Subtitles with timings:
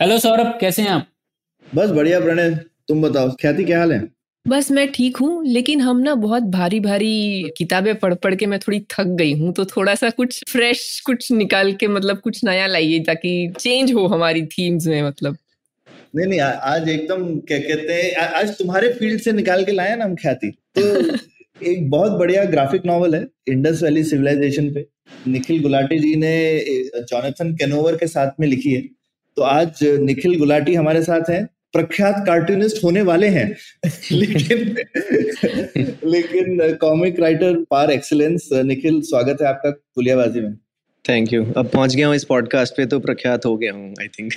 [0.00, 1.06] Hello Saurabh कैसे हैं आप?
[1.74, 2.50] बस बढ़िया प्रणय।
[2.88, 4.08] तुम बताओ ख्याति क्या हाल है?
[4.48, 8.58] बस मैं ठीक हूँ लेकिन हम ना बहुत भारी भारी किताबें पढ़ पढ़ के मैं
[8.58, 12.66] थोड़ी थक गई हूँ तो थोड़ा सा कुछ फ्रेश कुछ निकाल के मतलब कुछ नया
[12.66, 15.36] लाइए ताकि चेंज हो हमारी थीम्स में मतलब।
[16.16, 19.96] नहीं नहीं आ- आज एकदम क्या कहते हैं आज तुम्हारे फ़ील्ड से निकाल के लाए
[19.96, 20.82] ना हम ख्याति। तो
[21.62, 24.86] एक बहुत बढ़िया ग्राफिक नॉवल है इंडस वैली सिविलाइजेशन पे।
[25.26, 26.32] निखिल गुलाटी जी ने
[27.00, 28.97] जॉनथन केनोवर के साथ में लिखी है।
[29.38, 33.44] तो आज निखिल गुलाटी हमारे साथ हैं। प्रख्यात कार्टूनिस्ट होने वाले हैं।
[34.12, 34.74] लेकिन
[36.12, 40.56] लेकिन comic writer par excellence Nikhil स्वागत है आपका पुलियाबाजी में।
[41.04, 44.08] थैंक यू अब पहुँच गया हूँ इस पॉडकास्ट पे तो प्रख्यात हो गया हूँ आई
[44.08, 44.32] थिंक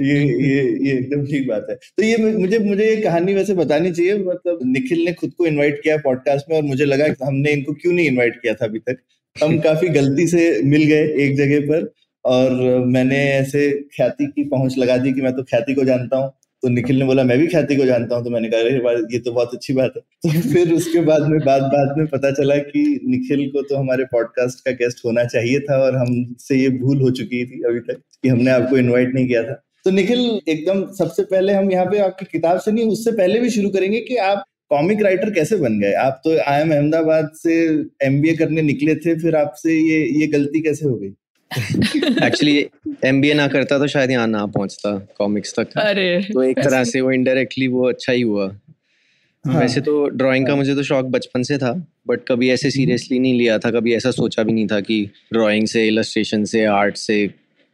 [0.00, 3.92] ये ये ये एकदम ठीक बात है। तो ये मुझे मुझे ये कहानी वैसे बतानी
[3.92, 7.72] चाहिए मतलब निखिल ने खुद को इनवाइट किया पॉडकास्ट में और मुझे लगा हमने इनको
[7.72, 8.96] क्यों नहीं इनवाइट किया था अभी तक?
[9.36, 11.88] हम काफ़ी गलती से मिल गए एक जगह पर।
[12.26, 16.32] और मैंने ऐसे ख्याति की पहुँच लगा दी कि मैं तो ख्याति को जानता हूँ।
[16.62, 19.18] तो निखिल ने बोला, मैं भी ख्याति को जानता हूँ। तो मैंने कहा, अरे ये
[19.18, 22.56] तो बहुत अच्छी बात है। तो फिर उसके बाद में, बाद बाद में पता चला
[22.56, 27.00] कि निखिल को तो हमारे पॉडकास्ट का गेस्ट होना चाहिए था और हमसे ये भूल
[27.00, 30.84] हो चुकी थी अभी तक कि हमने आपको इनवाइट नहीं किया था। तो निखिल, एकदम
[30.92, 34.16] सबसे पहले हम यहाँ पे आपकी किताब से नहीं उससे पहले भी शुरू करेंगे कि
[34.16, 35.92] आप कॉमिक राइटर कैसे बन गए?
[35.92, 37.54] आप तो आई एम अहमदाबाद से
[38.02, 41.12] एमबीए करने निकले थे, फिर आपसे ये ये गलती कैसे हो गई?
[41.52, 42.66] एक्चुअली
[43.04, 47.00] एमबीए ना करता तो शायद यहाँ ना पहुँचता कॉमिक्स तक। अरे। तो एक तरह से
[47.00, 48.46] वो इनडायरेक्टली वो अच्छा ही हुआ।
[49.44, 51.72] हाँ। वैसे तो ड्राइंग का मुझे तो शौक बचपन से था
[52.08, 55.02] बट कभी ऐसे सीरियसली नहीं लिया था कभी ऐसा सोचा भी नहीं था कि
[55.32, 57.30] ड्राइंग से इलस्ट्रेशन से आर्ट से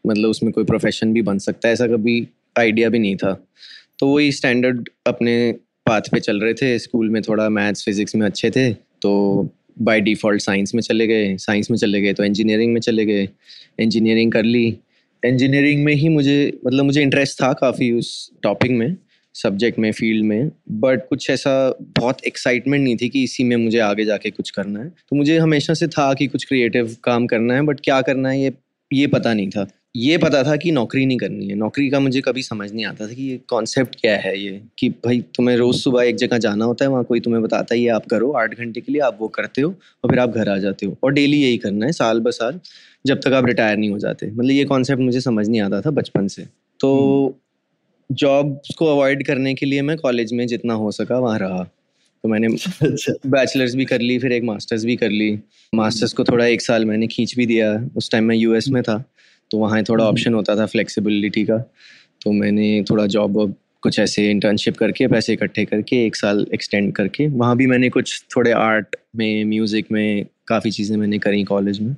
[0.06, 2.28] मतलब उसमें कोई प्रोफेशन भी बन सकता है ऐसा कभी
[2.58, 3.32] आइडिया भी नहीं था।
[3.98, 5.54] तो वही स्टैंडर्ड अपने
[5.86, 9.12] पाथ पे चल रहे थे स्कूल में थोड़ा मैथ्स फिजिक्स में अच्छे थे तो
[9.78, 13.28] बाय डिफ़ॉल्ट साइंस में चले गए साइंस में चले गए तो इंजीनियरिंग में चले गए
[13.78, 14.66] इंजीनियरिंग कर ली।
[15.22, 18.96] इंजीनियरिंग में ही मुझे मतलब मुझे इंटरेस्ट था काफ़ी उस टॉपिक में
[19.34, 21.52] सब्जेक्ट में फ़ील्ड में बट कुछ ऐसा
[21.98, 25.38] बहुत एक्साइटमेंट नहीं थी कि इसी में मुझे आगे जाके कुछ करना है। तो मुझे
[25.38, 28.52] हमेशा से था कि कुछ क्रिएटिव काम करना है बट क्या करना है ये
[28.92, 32.20] ये पता नहीं था। ये पता था कि नौकरी नहीं करनी है। नौकरी का मुझे
[32.20, 35.76] कभी समझ नहीं आता था कि ये कॉन्सेप्ट क्या है ये कि भाई तुम्हें रोज़
[35.76, 38.54] सुबह एक जगह जाना होता है वहाँ कोई तुम्हें बताता है ये आप करो आठ
[38.54, 39.70] घंटे के लिए आप वो करते हो
[40.04, 42.60] और फिर आप घर आ जाते हो। और डेली यही करना है साल ब साल
[43.06, 45.90] जब तक आप रिटायर नहीं हो जाते। मतलब ये कॉन्सेप्ट मुझे समझ नहीं आता था
[45.90, 46.46] बचपन से।
[46.80, 47.38] तो
[48.10, 51.62] जॉब्स को अवॉइड करने के लिए मैं कॉलेज में जितना हो सका वहाँ रहा।
[52.24, 52.46] तो मैंने
[52.82, 55.38] अच्छा। बैचलर्स भी कर ली फिर एक मास्टर्स भी कर ली।
[55.72, 59.04] मास्टर्स को थोड़ा एक साल मैंने खींच भी दिया उस टाइम मैं यूएस में था।
[59.52, 61.58] तो वहाँ थोड़ा हम्म। ऑप्शन होता था फ्लेक्सिबिलिटी का।
[62.22, 66.92] तो मैंने थोड़ा जॉब वॉब कुछ ऐसे इंटर्नशिप करके पैसे इकट्ठे करके एक साल एक्सटेंड
[66.92, 71.80] करके वहाँ भी मैंने कुछ थोड़े आर्ट में म्यूज़िक में काफ़ी चीज़ें मैंने करी कॉलेज
[71.80, 71.94] में।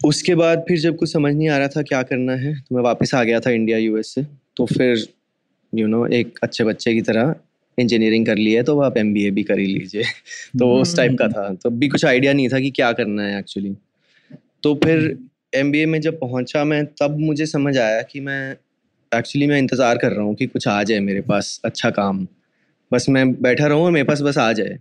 [0.00, 2.82] उसके बाद फिर जब कुछ समझ नहीं आ रहा था क्या करना है तो मैं
[2.82, 4.26] वापस आ गया था इंडिया यूएस से।
[4.56, 7.34] तो फिर यू you नो know, एक अच्छे बच्चे की तरह
[7.78, 10.02] इंजीनियरिंग कर ली है तो आप एमबीए भी कर ही लीजिए।
[10.58, 13.38] तो उस टाइप का था। तो भी कुछ आइडिया नहीं था कि क्या करना है
[13.38, 13.74] एक्चुअली
[14.62, 15.16] तो फिर
[15.54, 18.56] एमबीए में जब पहुँचा मैं, तब मुझे समझ आया कि मैं
[19.12, 22.26] एक्चुअली मैं इंतज़ार कर रहा हूँ कि कुछ आ जाए मेरे पास अच्छा काम।
[22.92, 24.78] बस मैं बैठा रहूँ और मेरे पास बस आ जाए।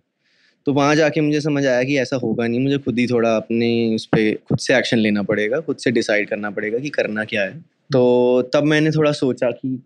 [0.65, 3.95] तो वहाँ जाके मुझे समझ आया कि ऐसा होगा नहीं। मुझे खुद ही थोड़ा अपने
[3.95, 7.41] उस पर खुद से एक्शन लेना पड़ेगा, खुद से डिसाइड करना पड़ेगा कि करना क्या
[7.41, 7.59] है।
[7.93, 9.79] तो तब मैंने थोड़ा सोचा कि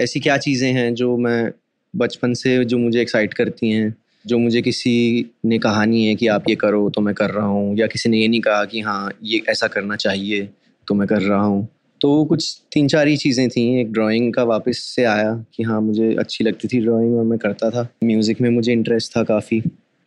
[0.00, 1.52] ऐसी क्या चीज़ें हैं जो मैं
[1.96, 6.26] बचपन से, जो मुझे एक्साइट करती हैं। जो मुझे किसी ने कहा नहीं है कि
[6.28, 8.80] आप ये करो तो मैं कर रहा हूँ, या किसी ने ये नहीं कहा कि
[8.80, 10.48] हाँ ये ऐसा करना चाहिए
[10.88, 11.66] तो मैं कर रहा हूँ।
[12.00, 15.80] तो कुछ तीन चार ही चीज़ें थी। एक ड्राइंग का वापस से आया कि हाँ
[15.80, 19.62] मुझे अच्छी लगती थी ड्राइंग और मैं करता था। म्यूज़िक में मुझे इंटरेस्ट था काफ़ी।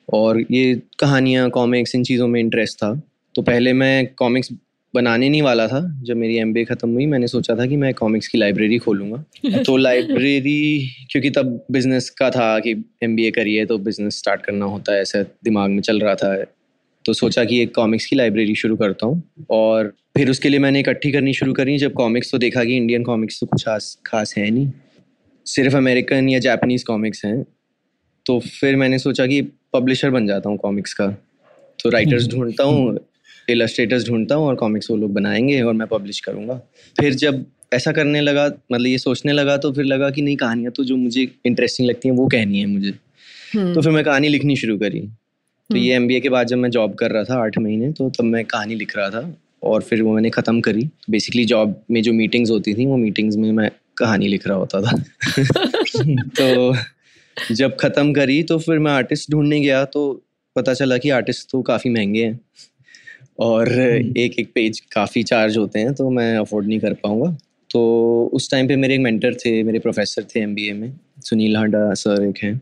[0.08, 2.94] और ये कहानियाँ कॉमिक्स इन चीज़ों में इंटरेस्ट था।
[3.36, 4.50] तो पहले मैं कॉमिक्स
[4.94, 8.28] बनाने नहीं वाला था जब मेरी एम ख़त्म हुई मैंने सोचा था कि मैं कॉमिक्स
[8.28, 12.72] की लाइब्रेरी खोलूँगा। तो लाइब्रेरी क्योंकि तब बिज़नेस का था कि
[13.04, 16.36] एमबीए करिए तो बिज़नेस स्टार्ट करना होता है ऐसा दिमाग में चल रहा था।
[17.06, 20.80] तो सोचा कि एक कॉमिक्स की लाइब्रेरी शुरू करता हूँ और फिर उसके लिए मैंने
[20.80, 24.34] इकट्ठी करनी शुरू करी जब कॉमिक्स तो देखा कि इंडियन कॉमिक्स तो कुछ खास खास
[24.38, 24.72] है नहीं।
[25.46, 27.44] सिर्फ़ अमेरिकन या जापानीज़ कॉमिक्स हैं।
[28.26, 29.42] तो फिर मैंने सोचा कि
[29.74, 31.08] पब्लिशर बन जाता हूँ कॉमिक्स का।
[31.80, 32.98] तो राइटर्स ढूंढता हूँ
[33.50, 36.62] इलस्ट्रेटर्स ढूंढता हूँ और कॉमिक्स वो लोग बनाएँगे और मैं पब्लिश करूँगा।
[37.00, 40.72] फिर जब ऐसा करने लगा मतलब ये सोचने लगा तो फिर लगा कि नहीं कहानियाँ
[40.72, 44.28] तो जो मुझे इंटरेस्टिंग लगती हैं वो कहनी है मुझे। हम्म, तो फिर मैं कहानी
[44.28, 47.42] लिखनी शुरू करी। तो हम्म। ये एमबीए के बाद जब मैं जॉब कर रहा था
[47.44, 49.34] आठ महीने तो तब मैं कहानी लिख रहा था
[49.64, 53.36] और फिर वो मैंने ख़त्म करी। बेसिकली जॉब में जो मीटिंग्स होती थी वो मीटिंग्स
[53.36, 54.98] में मैं कहानी लिख रहा होता था।
[56.40, 56.76] तो
[57.54, 60.24] जब ख़त्म करी तो फिर मैं आर्टिस्ट ढूँढने गया तो
[60.56, 62.40] पता चला कि आर्टिस्ट तो काफ़ी महँगे हैं।
[63.40, 67.36] और एक एक पेज काफ़ी चार्ज होते हैं तो मैं अफोर्ड नहीं कर पाऊँगा।
[67.70, 70.92] तो उस टाइम पे मेरे एक मेंटर थे मेरे प्रोफेसर थे एमबीए में
[71.26, 72.62] सुनील हांडा सर एक हैं।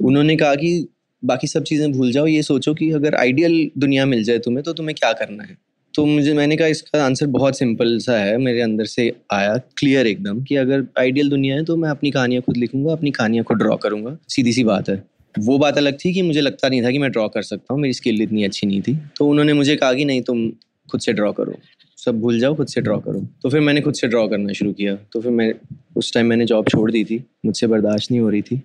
[0.00, 0.86] उन्होंने कहा कि
[1.22, 4.72] बाकी सब चीज़ें भूल जाओ ये सोचो कि अगर आइडियल दुनिया मिल जाए तुम्हें तो
[4.72, 5.56] तुम्हें क्या करना है?
[5.94, 10.06] तो मुझे मैंने कहा इसका आंसर बहुत सिंपल सा है मेरे अंदर से आया क्लियर
[10.06, 13.58] एकदम कि अगर आइडियल दुनिया है तो मैं अपनी कहानियाँ खुद लिखूँगा अपनी कहानियाँ खुद
[13.58, 15.02] ड्रॉ करूँगा। सीधी सी बात है।
[15.38, 17.82] वो बात अलग थी कि मुझे लगता नहीं था कि मैं ड्रॉ कर सकता हूँ
[17.82, 20.50] मेरी स्किल इतनी अच्छी नहीं थी। तो उन्होंने मुझे कहा कि नहीं तुम
[20.90, 21.54] खुद से ड्रॉ करो।
[21.96, 24.72] सब भूल जाओ खुद से ड्रॉ करो। तो फिर मैंने खुद से ड्रॉ करना शुरू
[24.72, 25.54] किया। तो फिर मैं
[25.96, 28.56] उस टाइम मैंने जॉब छोड़ दी थी। मुझसे बर्दाश्त नहीं हो रही थी।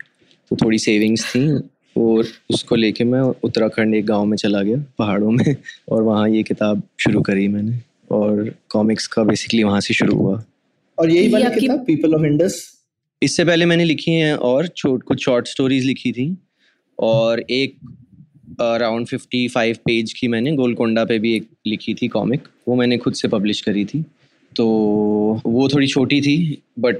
[0.49, 1.49] तो थोड़ी सेविंग्स थी
[1.97, 5.55] और उसको लेके मैं उत्तराखंड एक गाँव में चला गया पहाड़ों में।
[5.89, 7.79] और वहाँ ये किताब शुरू करी मैंने।
[8.11, 10.43] और कॉमिक्स का बेसिकली वहाँ से शुरू हुआ।
[10.99, 12.77] और यही वाली किताब पीपल ऑफ़ इंडस
[13.23, 16.37] इससे पहले मैंने लिखी हैं और छोट कुछ शॉर्ट स्टोरीज लिखी थी।
[17.01, 17.77] और एक
[18.61, 22.97] अराउंड फिफ्टी फाइव पेज की मैंने गोलकोंडा पे भी एक लिखी थी कॉमिक वो मैंने
[22.97, 24.05] खुद से पब्लिश करी थी।
[24.55, 24.65] तो
[25.45, 26.95] वो थोड़ी छोटी थी बट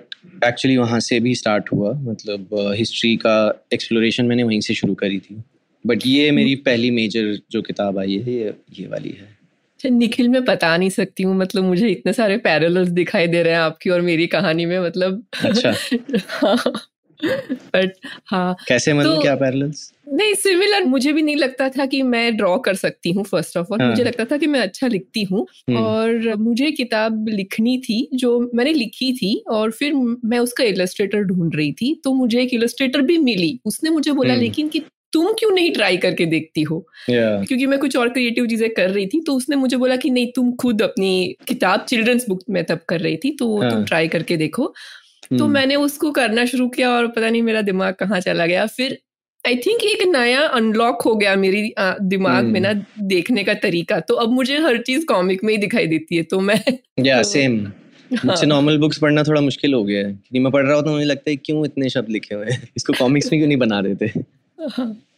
[0.46, 5.20] एक्चुअली वहाँ से भी स्टार्ट हुआ मतलब हिस्ट्री का एक्सप्लोरेशन मैंने वहीं से शुरू करी
[5.20, 5.44] थी।
[5.88, 9.38] बट ये मेरी पहली मेजर जो किताब आई है ये ये वाली है।
[9.76, 13.54] अच्छा, निखिल मैं बता नहीं सकती हूँ मतलब मुझे इतने सारे पैरेलल्स दिखाई दे रहे
[13.54, 15.74] हैं आपकी और मेरी कहानी में मतलब अच्छा।
[17.24, 17.94] बट
[18.28, 22.36] हाँ कैसे मतलब तो- क्या पैरेलल्स नहीं सिमिलर मुझे भी नहीं लगता था कि मैं
[22.38, 25.24] ड्रॉ कर सकती हूँ फ़र्स्ट ऑफ़ ऑल हाँ। मुझे लगता था कि मैं अच्छा लिखती
[25.24, 29.94] हूँ हम्म। और मुझे किताब लिखनी थी जो मैंने लिखी थी और फिर
[30.26, 34.34] मैं उसका इलस्ट्रेटर ढूंढ रही थी तो मुझे एक इलस्ट्रेटर भी मिली उसने मुझे बोला
[34.34, 34.82] हम्म। लेकिन कि
[35.14, 38.90] तुम क्यों नहीं ट्राई करके देखती हो या क्योंकि मैं कुछ और क्रिएटिव चीज़ें कर
[38.90, 42.64] रही थी तो उसने मुझे बोला कि नहीं तुम खुद अपनी किताब चिल्ड्रंस बुक में
[42.64, 44.74] तब कर रही थी तो हाँ। तुम ट्राई करके देखो
[45.32, 48.66] तो हम्म। मैंने उसको करना शुरू किया और पता नहीं मेरा दिमाग कहाँ चला गया।
[48.66, 48.98] फिर
[49.48, 54.14] आई थिंक एक नया अनलॉक हो गया मेरी दिमाग में ना देखने का तरीका। तो
[54.14, 56.62] अब मुझे हर चीज़ कॉमिक में ही दिखाई देती है तो मैं
[57.00, 57.72] या तो- सेम
[58.26, 60.98] मुझसे नॉर्मल बुक्स पढ़ना थोड़ा मुश्किल हो गया है क्योंकि मैं पढ़ रहा होता हूँ
[60.98, 62.70] मुझे लगता है क्यों इतने शब्द लिखे हुए हैं?
[62.78, 64.12] इसको कॉमिक्स में क्यों नहीं बना देते?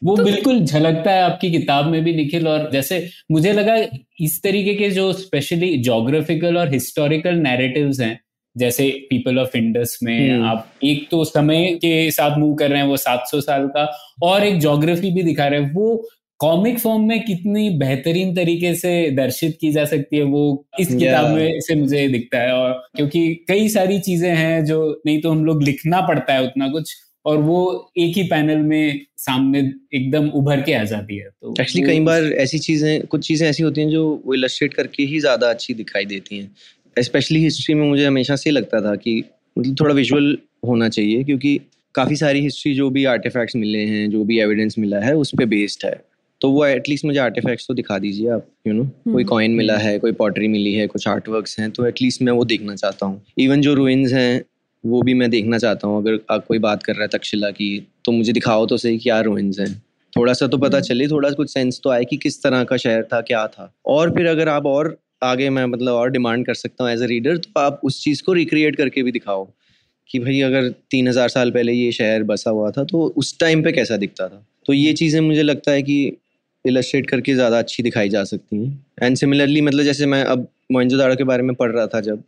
[0.04, 3.76] वो तो बिल्कुल झलकता है आपकी किताब में भी निखिल और जैसे मुझे लगा
[4.22, 8.20] इस तरीके के जो स्पेशली जोग्राफिकल और हिस्टोरिकल नैरेटिव्स हैं
[8.56, 12.80] जैसे पीपल ऑफ़ इंडस में हम्म। आप एक तो समय के साथ मूव कर रहे
[12.80, 13.88] हैं वो 700 साल का
[14.24, 15.96] और एक जोग्राफी भी दिखा रहे हैं वो
[16.40, 20.44] कॉमिक फॉर्म में कितनी बेहतरीन तरीके से दर्शित की जा सकती है वो
[20.80, 21.00] इस Yeah.
[21.00, 25.32] किताब में से मुझे दिखता है और क्योंकि कई सारी चीज़ें हैं जो नहीं तो
[25.32, 26.96] हम लोग लिखना पड़ता है उतना कुछ
[27.26, 27.60] और वो
[27.98, 29.60] एक ही पैनल में सामने
[29.96, 33.64] एकदम उभर के आ जाती है तो एक्चुअली कई बार ऐसी चीज़ें कुछ चीज़ें ऐसी
[33.64, 36.52] होती हैं जो वो इलस्ट्रेट करके ही ज़्यादा अच्छी दिखाई देती हैं
[36.98, 39.24] स्पेशली हिस्ट्री में मुझे हमेशा से लगता था कि
[39.56, 40.38] मतलब थोड़ा विजुअल
[40.68, 41.60] होना चाहिए क्योंकि
[41.96, 45.46] काफ़ी सारी हिस्ट्री जो भी आर्टिफैक्ट्स मिले हैं जो भी एविडेंस मिला है उस पर
[45.46, 46.02] बेस्ड है।
[46.42, 49.78] तो वो एटलीस्ट मुझे आर्टिफैक्ट्स तो दिखा दीजिए आप यू नो कोई हम्म। कॉइन मिला
[49.78, 53.06] है कोई पॉटरी मिली है कुछ आर्ट वर्क्स हैं तो एटलीस्ट मैं वो देखना चाहता
[53.06, 54.44] हूँ। इवन जो रुइन्स हैं
[54.84, 57.88] वो भी मैं देखना चाहता हूँ। अगर आप कोई बात कर रहा है तक्षशिला की
[58.06, 59.74] तो मुझे दिखाओ तो सही क्या रुइन्स हैं।
[60.14, 62.78] थोड़ा सा तो पता हम्म। चले थोड़ा कुछ सेंस तो आए कि किस तरह का
[62.78, 66.54] शहर था क्या था। और फिर अगर आप और आगे मैं मतलब और डिमांड कर
[66.56, 69.48] सकता हूँ एज अ रीडर तो आप उस चीज़ को रिक्रिएट करके भी दिखाओ
[70.10, 73.64] कि भाई अगर तीन हज़ार साल पहले ये शहर बसा हुआ था तो उस टाइम
[73.64, 74.46] पे कैसा दिखता था?
[74.66, 75.96] तो ये चीज़ें मुझे लगता है कि
[76.66, 81.16] इलस्ट्रेट करके ज़्यादा अच्छी दिखाई जा सकती हैं। एंड सिमिलरली मतलब जैसे मैं अब मोइंजोदाड़ो
[81.16, 82.24] के बारे में पढ़ रहा था जब,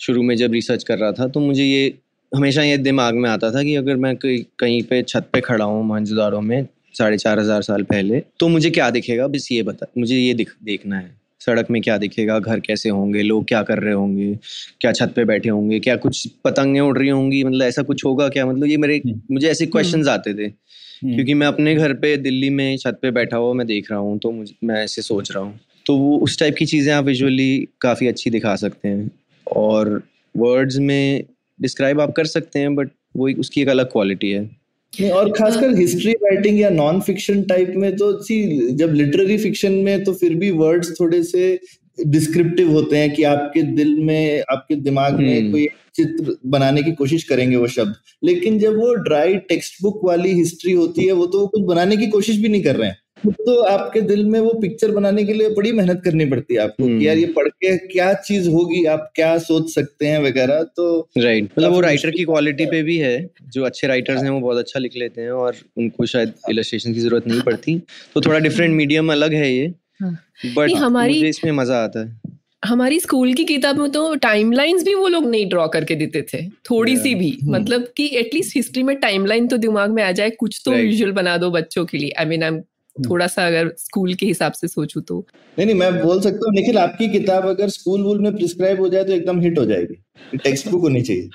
[0.00, 1.92] शुरू में जब रिसर्च कर रहा था तो मुझे ये
[2.32, 5.84] हमेशा ये दिमाग में आता था कि अगर मैं कहीं पे छत पे खड़ा हूँ
[5.86, 9.26] मोइंजोदाड़ो में साढ़े चार हज़ार साल पहले तो मुझे क्या दिखेगा?
[9.28, 11.10] बस ये बता, मुझे ये दिख, देखना है।
[11.46, 14.34] सड़क में क्या दिखेगा घर कैसे होंगे लोग क्या कर रहे होंगे
[14.80, 18.28] क्या छत पे बैठे होंगे क्या कुछ पतंगें उड़ रही होंगी मतलब ऐसा कुछ होगा
[18.28, 18.46] क्या?
[18.46, 22.16] मतलब ये मेरे हम्म। मुझे ऐसे क्वेश्चन आते थे। हम्म, क्योंकि मैं अपने घर पे
[22.16, 25.32] दिल्ली में छत पे बैठा हुआ मैं देख रहा हूँ तो मुझे मैं ऐसे सोच
[25.32, 29.10] रहा हूँ। तो वो उस टाइप की चीज़ें आप विजुअली काफ़ी अच्छी दिखा सकते हैं।
[29.46, 30.02] और
[30.34, 31.24] वर्ड्स में
[31.60, 34.61] डिस्क्राइब आप कर सकते हैं बट वो उसकी एक अलग क्वालिटी है।
[34.92, 38.40] नहीं और खासकर हिस्ट्री राइटिंग या नॉन फिक्शन टाइप में तो सी
[38.74, 41.58] जब लिटरेरी फिक्शन में तो फिर भी वर्ड्स थोड़े से
[41.98, 46.92] डिस्क्रिप्टिव होते हैं कि आपके दिल में आपके दिमाग में हम्म। कोई चित्र बनाने की
[46.92, 51.26] कोशिश करेंगे वो शब्द लेकिन जब वो ड्राई टेक्स्ट बुक वाली हिस्ट्री होती है वो
[51.26, 54.38] तो वो कुछ बनाने की कोशिश भी नहीं कर रहे हैं तो आपके दिल में
[54.40, 57.48] वो पिक्चर बनाने के लिए बड़ी मेहनत करनी पड़ती है आपको कि यार ये पढ़
[57.48, 60.86] के क्या चीज़ होगी आप क्या सोच सकते हैं वगैरह तो
[61.18, 63.14] राइट मतलब वो राइटर की क्वालिटी पे भी है
[63.52, 67.00] जो अच्छे राइटर्स हैं। वो बहुत अच्छा लिख लेते हैं और उनको शायद इलस्ट्रेशन की
[67.00, 67.78] ज़रूरत नहीं पड़ती।
[68.14, 72.20] तो थोड़ा डिफरेंट मीडियम अलग है ये बट हमारी इसमें मज़ा आता है।
[72.64, 76.42] हमारी स्कूल की किताब में तो टाइमलाइंस भी वो लोग नहीं ड्रॉ करके देते थे
[76.70, 77.02] थोड़ी yeah.
[77.02, 77.50] सी भी। hmm.
[77.50, 81.22] मतलब कि एटलीस्ट हिस्ट्री में टाइमलाइन तो दिमाग में आ जाए कुछ तो विजुअल Right.
[81.22, 82.50] बना दो बच्चों के लिए। आई मीन आई
[82.96, 85.18] थोड़ा सा अगर स्कूल के हिसाब से सोचूं तो।
[85.58, 88.88] नहीं नहीं मैं बोल सकता हूँ निखिल आपकी किताब अगर स्कूल वूल में प्रिस्क्राइब हो
[88.88, 91.28] जाए तो एकदम हिट हो जाएगी। टेक्स्ट बुक होनी चाहिए।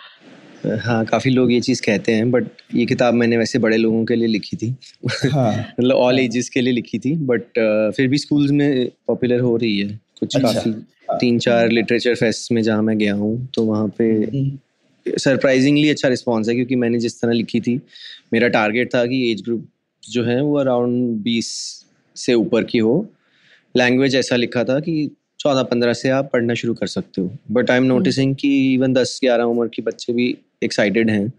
[0.86, 2.46] हाँ काफ़ी लोग ये चीज़ कहते हैं बट
[2.76, 4.76] ये किताब मैंने वैसे बड़े लोगों के लिए लिखी थी।
[5.32, 7.44] हाँ। मतलब ऑल एजेस के लिए लिखी थी बट
[7.96, 10.72] फिर भी स्कूल्स में पॉपुलर हो रही है। कुछ अच्छा। काफ़ी
[11.12, 16.50] तीन चार लिटरेचर फेस्ट में जहाँ मैं गया हूँ तो वहाँ पे सरप्राइजिंगली अच्छा रिस्पॉन्स
[16.50, 17.80] है क्योंकि मैंने जिस तरह लिखी थी
[18.34, 19.68] मेरा टारगेट था कि एज ग्रुप
[20.10, 21.48] जो है वो अराउंड बीस
[22.16, 23.08] से ऊपर की हो।
[23.76, 25.10] लैंग्वेज ऐसा लिखा था कि
[25.40, 28.94] चौदह पंद्रह से आप पढ़ना शुरू कर सकते हो। बट आई एम नोटिसिंग कि इवन
[28.94, 31.32] दस ग्यारह उम्र के बच्चे भी एक्साइटेड हैं।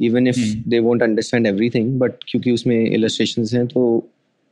[0.00, 0.38] Even if
[0.68, 3.82] they won't understand everything but क्योंकि उसमें इलस्ट्रेशन हैं तो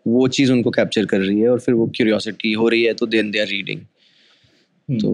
[0.06, 3.06] वो चीज़ उनको कैप्चर कर रही है और फिर वो क्यूरियोसिटी हो रही है तो
[3.06, 3.80] देन दे आर रीडिंग
[4.90, 5.10] तो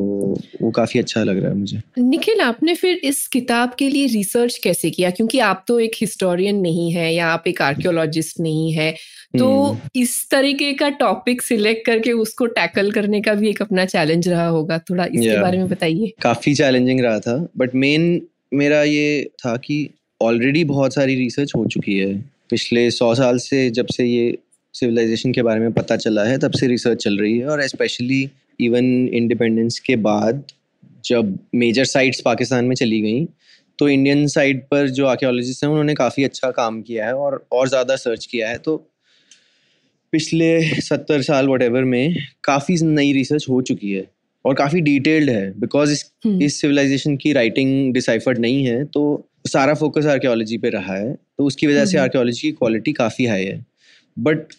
[0.62, 4.58] वो काफ़ी अच्छा लग रहा है मुझे। निखिल आपने फिर इस किताब के लिए रिसर्च
[4.58, 5.10] कैसे किया?
[5.10, 8.94] क्योंकि आप तो एक हिस्टोरियन नहीं है या आप एक आर्कियोलॉजिस्ट नहीं है
[9.38, 13.84] तो हम्म। इस तरीके का टॉपिक सिलेक्ट करके उसको टैकल करने का भी एक अपना
[13.84, 18.20] चैलेंज रहा होगा। थोड़ा इसके बारे में बताइए। काफ़ी चैलेंजिंग रहा था बट मेन
[18.54, 19.88] मेरा ये था कि
[20.20, 22.14] ऑलरेडी बहुत सारी रिसर्च हो चुकी है।
[22.50, 24.36] पिछले सौ साल से जब से ये
[24.74, 28.24] सिविलाइजेशन के बारे में पता चला है तब से रिसर्च चल रही है और स्पेशली
[28.60, 30.44] इवन इंडिपेंडेंस के बाद
[31.04, 33.26] जब मेजर साइट्स पाकिस्तान में चली गई
[33.78, 37.68] तो इंडियन साइड पर जो आर्कियोलॉजिस्ट हैं उन्होंने काफ़ी अच्छा काम किया है और और
[37.68, 38.76] ज़्यादा सर्च किया है तो
[40.12, 44.04] पिछले सत्तर साल वट में काफ़ी नई रिसर्च हो चुकी है
[44.44, 49.02] और काफ़ी डिटेल्ड है बिकॉज़ इस हम्म। इस सिविलाइजेशन की राइटिंग डिसाइफर्ड नहीं है तो
[49.46, 53.26] सारा फोकस आर्कियोलॉजी पे रहा है तो उसकी वजह से हम्म। आर्कियोलॉजी की क्वालिटी काफ़ी
[53.26, 53.64] हाई है
[54.18, 54.52] बट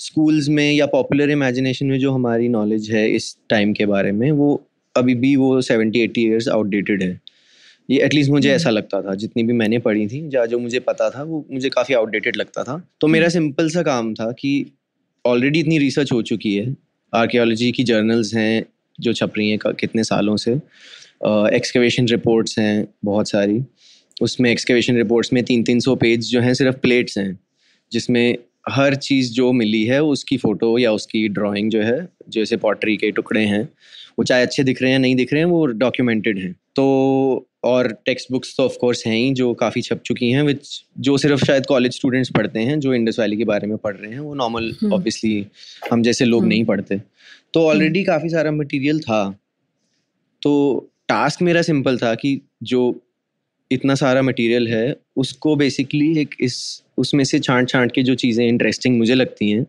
[0.00, 4.30] स्कूल्स में या पॉपुलर इमेजिनेशन में जो हमारी नॉलेज है इस टाइम के बारे में
[4.32, 4.62] वो
[4.94, 7.20] अभी भी वो सेवेंटी एट्टी ईयर्स आउटडेटेड है।
[7.88, 11.08] ये एटलीस्ट मुझे ऐसा लगता था जितनी भी मैंने पढ़ी थी या जो मुझे पता
[11.10, 14.66] था वो मुझे काफ़ी आउटडेटेड लगता था। तो मेरा सिंपल सा काम था कि
[15.24, 16.74] ऑलरेडी इतनी रिसर्च हो चुकी है।
[17.12, 18.64] आर्कियोलॉजी की जर्नल्स हैं
[18.98, 20.52] जो छप रही हैं कितने सालों से।
[21.56, 23.60] एक्सकवेशन रिपोर्ट्स हैं बहुत सारी।
[24.22, 27.38] उसमें एक्सकवेशन रिपोर्ट्स में तीन तीन सौ पेज जो हैं सिर्फ़ प्लेट्स हैं
[27.92, 28.36] जिसमें
[28.70, 31.98] हर चीज़ जो मिली है उसकी फ़ोटो या उसकी ड्राइंग जो है
[32.30, 33.62] जैसे पॉटरी के टुकड़े हैं
[34.18, 36.84] वो चाहे अच्छे दिख रहे हैं नहीं दिख रहे हैं वो डॉक्यूमेंटेड हैं तो
[37.64, 41.16] और टेक्स्ट बुक्स तो ऑफ़ कोर्स हैं ही जो काफ़ी छप चुकी हैं विच जो
[41.18, 44.20] सिर्फ़ शायद कॉलेज स्टूडेंट्स पढ़ते हैं जो इंडस वैली के बारे में पढ़ रहे हैं
[44.20, 45.46] वो नॉर्मल हम्म। ऑब्वियसली
[45.82, 47.00] हम जैसे लोग हम्म। नहीं पढ़ते
[47.54, 49.22] तो ऑलरेडी काफ़ी सारा मटेरियल था
[50.42, 50.54] तो
[51.08, 52.82] टास्क मेरा सिंपल था कि जो
[53.70, 56.60] इतना सारा मटेरियल है उसको बेसिकली एक इस
[56.98, 59.66] उसमें से छांट छांट के जो चीज़ें इंटरेस्टिंग मुझे लगती हैं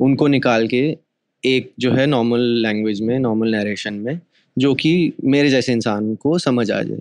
[0.00, 0.96] उनको निकाल के
[1.44, 4.20] एक जो है नॉर्मल लैंग्वेज में नॉर्मल नरेशन में
[4.56, 6.98] जो कि मेरे जैसे इंसान को समझ आ जाए।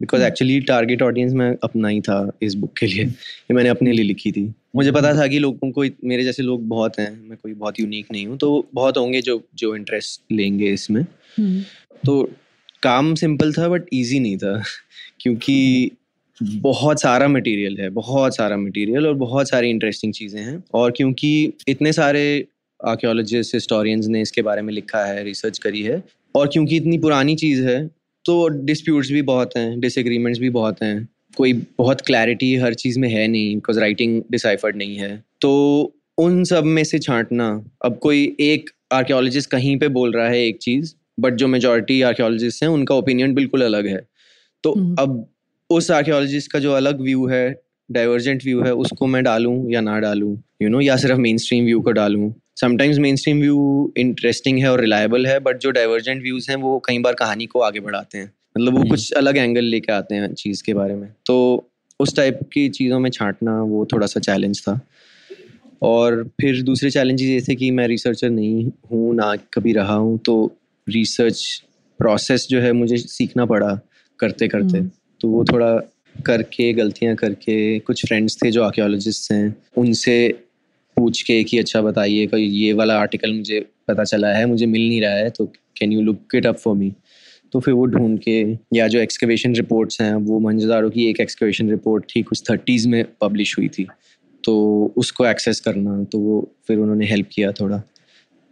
[0.00, 3.92] बिकॉज़ एक्चुअली टारगेट ऑडियंस में अपना ही था इस बुक के लिए ये मैंने अपने
[3.92, 7.38] लिए लिखी थी। मुझे पता था कि लोगों को मेरे जैसे लोग बहुत हैं मैं
[7.42, 11.02] कोई बहुत यूनिक नहीं हूँ तो बहुत होंगे जो जो इंटरेस्ट लेंगे इसमें।
[11.38, 11.60] हम्म,
[12.06, 12.22] तो
[12.82, 14.62] काम सिंपल था बट इजी नहीं था
[15.20, 15.90] क्योंकि
[16.42, 21.52] बहुत सारा मटेरियल है बहुत सारा मटेरियल और बहुत सारी इंटरेस्टिंग चीज़ें हैं। और क्योंकि
[21.68, 22.22] इतने सारे
[22.80, 26.02] आर्कियोलॉजिस्ट हिस्टोरियंस ने इसके बारे में लिखा है रिसर्च करी है
[26.34, 27.86] और क्योंकि इतनी पुरानी चीज़ है
[28.24, 33.08] तो डिस्प्यूट्स भी बहुत हैं डिसएग्रीमेंट्स भी बहुत हैं। कोई बहुत क्लैरिटी हर चीज़ में
[33.08, 35.50] है नहीं बिकॉज़ राइटिंग डिसाइफर्ड नहीं है। तो
[36.18, 37.48] उन सब में से छांटना
[37.84, 42.62] अब कोई एक आर्कियोलॉजिस्ट कहीं पे बोल रहा है एक चीज़ बट जो मेजोरिटी आर्कियोलॉजिस्ट
[42.62, 44.00] हैं उनका ओपिनियन बिल्कुल अलग है।
[44.64, 45.26] तो हम्म। अब
[45.70, 47.60] उस आर्कियोलॉजिस्ट का जो अलग व्यू है
[47.90, 51.64] डाइवर्जेंट व्यू है उसको मैं डालूं या ना डालूं यू नो या सिर्फ़ मेन स्ट्रीम
[51.64, 52.32] व्यू को डालूं?
[52.60, 56.78] Sometimes mainstream view interesting है और रिलायबल है बट जो डाइवर्जेंट व्यूज़ हैं वो
[56.78, 60.34] कई बार कहानी को आगे बढ़ाते हैं। मतलब वो कुछ अलग एंगल लेके आते हैं
[60.34, 61.66] चीज़ के बारे में। तो
[62.00, 64.80] उस टाइप की चीज़ों में छांटना वो थोड़ा सा चैलेंज था।
[65.82, 70.18] और फिर दूसरे चैलेंजेस ये थे कि मैं रिसर्चर नहीं हूँ ना कभी रहा हूँ
[70.18, 70.56] तो
[70.88, 71.62] रिसर्च
[71.98, 73.80] प्रोसेस जो है मुझे सीखना पड़ा
[74.20, 75.72] करते करते हम्म। तो वो थोड़ा
[76.26, 80.16] करके, गलतियाँ करके, कुछ फ्रेंड्स थे जो आर्कियोलॉजिस्ट हैं, उनसे
[80.96, 84.88] पूछ के कि अच्छा बताइए, कोई ये वाला आर्टिकल मुझे पता चला है, मुझे मिल
[84.88, 85.46] नहीं रहा है तो
[85.76, 86.92] can you look it up for me
[87.52, 88.40] तो फिर वो ढूंढ के,
[88.74, 93.04] या जो एक्सकवेशन रिपोर्ट्स हैं, वो मंजदारों की एक एक्सकवेशन रिपोर्ट थी, कुछ थर्टीज़ में
[93.20, 93.86] पब्लिश हुई थी।
[94.44, 94.52] तो
[94.96, 96.36] उसको एक्सेस करना तो वो
[96.66, 97.78] फिर उन्होंने हेल्प किया थोड़ा।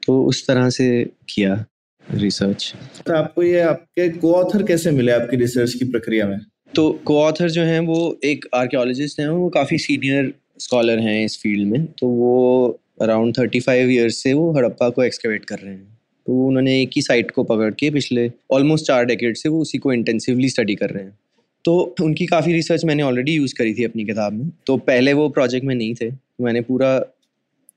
[0.02, 0.88] तो उस तरह से
[1.28, 1.64] किया
[2.06, 2.72] रिसर्च
[3.06, 6.38] तो आपको ये, आपके को ऑथर कैसे मिले आपकी रिसर्च की प्रक्रिया में?
[6.74, 11.38] तो को ऑथर जो हैं वो एक आर्कियोलॉजिस्ट हैं वो काफ़ी सीनियर स्कॉलर हैं इस
[11.42, 15.72] फ़ील्ड में। तो वो अराउंड थर्टी फाइव ईयर्स से वो हड़प्पा को एक्सकवेट कर रहे
[15.74, 19.60] हैं। तो उन्होंने एक ही साइट को पकड़ के पिछले ऑलमोस्ट चार डेकेड से वो
[19.60, 21.18] उसी को इंटेंसिवली स्टडी कर रहे हैं।
[21.64, 25.28] तो उनकी काफ़ी रिसर्च मैंने ऑलरेडी यूज़ करी थी अपनी किताब में। तो पहले वो
[25.28, 26.10] प्रोजेक्ट में नहीं थे।
[26.40, 26.90] मैंने पूरा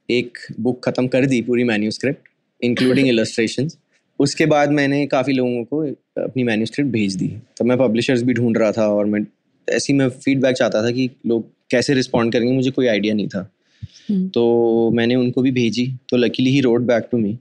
[0.09, 2.29] एक बुक ख़त्म कर दी पूरी मैन्यूस्क्रिप्ट
[2.61, 3.69] इंक्लूडिंग इलस्ट्रेशन
[4.21, 5.81] उसके बाद मैंने काफ़ी लोगों को
[6.23, 7.27] अपनी मैन्यूस्क्रिप्ट भेज दी।
[7.59, 9.21] तब मैं पब्लिशर्स भी ढूंढ रहा था और मैं
[9.67, 13.49] ऐसी मैं फीडबैक चाहता था कि लोग कैसे रिस्पॉन्ड करेंगे मुझे कोई आइडिया नहीं था।
[14.09, 17.33] हम्म। तो मैंने उनको भी भेजी। तो luckily he wrote back to me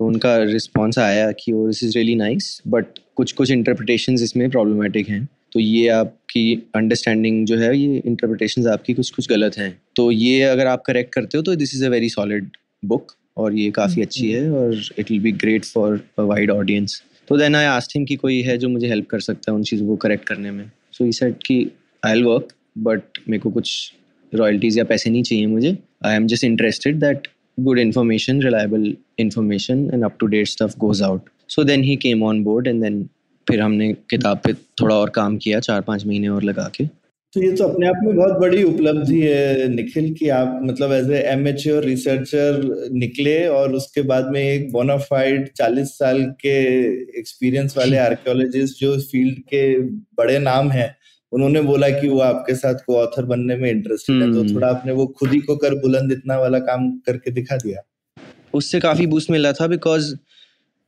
[0.00, 4.48] तो उनका रिस्पॉन्स आया कि वो this is really nice but कुछ कुछ इंटरप्रिटेशन इसमें
[4.50, 9.76] प्रॉब्लमेटिक हैं। तो ये आपकी अंडरस्टैंडिंग जो है ये इंटरप्रिटेशन आपकी कुछ कुछ गलत हैं।
[9.96, 12.50] तो ये अगर आप करेक्ट करते हो तो this is a very solid
[12.84, 17.02] book और ये काफ़ी अच्छी है और it will be great for a wide audience
[17.28, 19.62] तो देन आई आस्ट हिम कि कोई है जो मुझे हेल्प कर सकता है उन
[19.64, 20.70] चीज़ों को करेक्ट करने में.
[20.92, 21.58] सो ई सेट कि
[22.06, 23.92] आई विल वर्क बट मेरे को कुछ
[24.32, 25.76] रॉयल्टीज़ या पैसे नहीं चाहिए मुझे.
[26.06, 27.28] I am just interested that
[27.58, 28.84] good information reliable
[29.22, 31.26] information and up to date stuff goes out.
[31.54, 32.96] So then he came on board and then
[33.46, 36.84] फिर हमने किताब पे थोड़ा और काम किया चार पाँच महीने और लगा के।
[37.34, 41.10] तो ये तो अपने आप में बहुत बड़ी उपलब्धि है निखिल कि आप मतलब एज
[41.10, 42.60] ए एमेच्योर रिसर्चर
[42.92, 46.56] निकले और उसके बाद में एक बोनाफाइड 40 साल के
[47.18, 49.78] एक्सपीरियंस वाले आर्कियोलॉजिस्ट जो फ़ील्ड के
[50.18, 50.96] बड़े नाम हैं
[51.32, 54.68] उन्होंने बोला कि वो आपके साथ को ऑथर बनने में इंटरेस्टेड है। तो हम्म। थोड़ा
[54.68, 57.80] आपने वो खुद ही को कर बुलंद इतना वाला काम करके दिखा दिया।
[58.54, 60.14] उससे काफ़ी बूस्ट मिला था because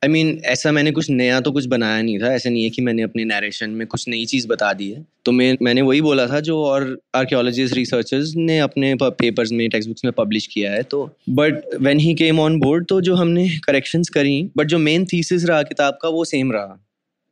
[0.03, 2.63] I I mean mean, ऐसा मैंने कुछ नया तो कुछ बनाया नहीं था। ऐसा नहीं
[2.63, 5.81] है कि मैंने अपने नरेशन में कुछ नई चीज़ बता दी है। तो मैं मैंने
[5.81, 10.47] वही बोला था जो और आर्कियोलॉजिस्ट रिसर्चर्स ने अपने पेपर्स में टेक्स्ट बुक्स में पब्लिश
[10.47, 14.67] किया है। तो but when he came on board तो जो हमने करेक्शंस करी बट
[14.67, 16.79] जो मेन थीसिस रहा किताब का वो सेम रहा।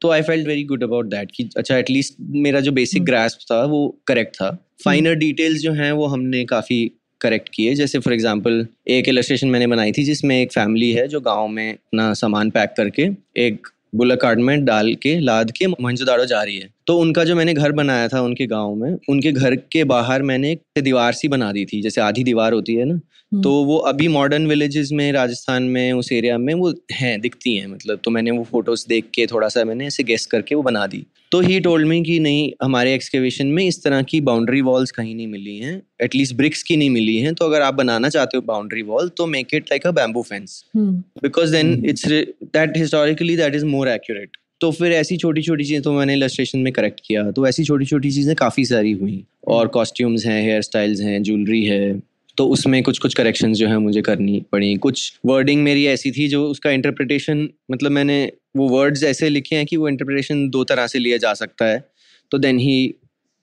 [0.01, 3.63] तो I felt very good about that कि अच्छा एटलीस्ट मेरा जो बेसिक ग्रास्प था
[3.65, 6.91] वो करेक्ट था। फाइनर डिटेल्स जो हैं वो हमने काफ़ी
[7.21, 11.19] करेक्ट किए। जैसे फॉर एग्जांपल एक इलस्ट्रेशन मैंने बनाई थी जिसमें एक फैमिली है जो
[11.19, 13.07] गाँव में अपना सामान पैक करके
[13.37, 17.35] एक बुलक कार्ड में डाल के लाद के मोहनजोदाड़ो जा रही है। तो उनका जो
[17.35, 21.27] मैंने घर बनाया था उनके गाँव में उनके घर के बाहर मैंने एक दीवार सी
[21.27, 24.89] बना दी थी जैसे आधी दीवार होती है ना। हम्म। तो वो अभी मॉडर्न विलेजेस
[24.91, 28.85] में राजस्थान में उस एरिया में वो हैं दिखती हैं मतलब। तो मैंने वो फ़ोटोज़
[28.89, 32.01] देख के थोड़ा सा मैंने ऐसे गेस करके वो बना दी। तो ही टोल्ड मी
[32.01, 36.35] कि नहीं हमारे एक्सकेवेशन में इस तरह की बाउंड्री वॉल्स कहीं नहीं मिली हैं एटलीस्ट
[36.35, 39.53] ब्रिक्स की नहीं मिली हैं तो अगर आप बनाना चाहते हो बाउंड्री वॉल तो make
[39.53, 44.71] it like a bamboo fence because then it's that historically that is more accurate तो
[44.71, 48.11] फिर ऐसी छोटी छोटी चीज़ें तो मैंने इलस्ट्रेशन में करेक्ट किया तो ऐसी छोटी छोटी
[48.11, 52.01] चीज़ें काफ़ी सारी हुई। और कॉस्ट्यूम्स हैं हेयर स्टाइल्स हैं ज्वेलरी है।
[52.37, 56.27] तो उसमें कुछ कुछ करेक्शंस जो है मुझे करनी पड़ी। कुछ वर्डिंग मेरी ऐसी थी
[56.27, 58.23] जो उसका इंटरप्रिटेशन मतलब मैंने
[58.57, 61.83] वो वर्ड्स ऐसे लिखे हैं कि वो इंटरप्रिटेशन दो तरह से लिया जा सकता है।
[62.31, 62.93] तो देन ही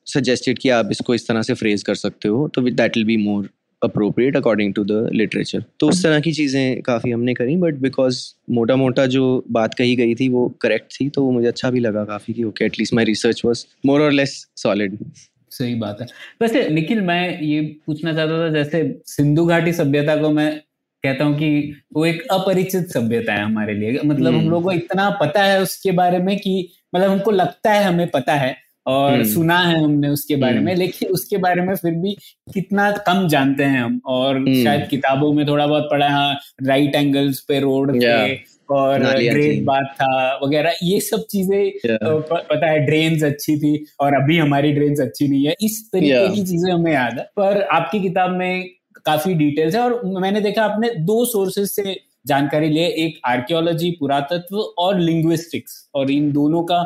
[0.07, 3.17] सजेस्टेड कि आप इसको इस तरह से फ्रेज कर सकते हो तो that will be
[3.17, 3.49] more
[3.83, 8.23] appropriate according to the literature तो उस तरह की चीज़ें काफ़ी हमने करी बट बिकॉज़
[8.51, 11.81] मोटा मोटा जो बात कही गई थी वो करेक्ट थी तो वो मुझे अच्छा भी
[11.81, 14.99] लगा काफ़ी कि okay at least my research was more और लेस सॉलिड
[15.59, 16.07] सही बात है
[16.43, 20.51] वैसे निखिल मैं ये पूछना चाहता था जैसे सिंधु घाटी सभ्यता को मैं
[21.05, 21.51] कहता हूँ कि
[21.93, 25.61] वो एक अपरिचित सभ्यता है हमारे लिए मतलब हम हम्म। लोगों को इतना पता है
[25.63, 26.55] उसके बारे में कि
[26.95, 30.65] मतलब हमको लगता है हमें पता है और हम्म। सुना है हमने उसके बारे हम्म।
[30.65, 32.17] में लेकिन उसके बारे में फिर भी
[32.55, 36.39] कितना कम जानते हैं हम और हम्म। शायद किताबों में थोड़ा बहुत पढ़ा है हाँ
[36.63, 38.33] राइट एंगल्स पे रोड थे.
[38.71, 41.71] और ग्रेट बात था वगैरह ये सब चीज़ें
[42.33, 46.45] पता है ड्रेन्स अच्छी थी और अभी हमारी ड्रेन अच्छी नहीं है। इस तरीके की
[46.45, 48.69] चीज़ें हमें याद है पर आपकी किताब में
[49.07, 54.57] काफ़ी डिटेल्स है और मैंने देखा आपने दो सोर्सेज से जानकारी लिए एक आर्कियोलॉजी पुरातत्व
[54.79, 56.81] और लिंग्विस्टिक्स और इन दोनों का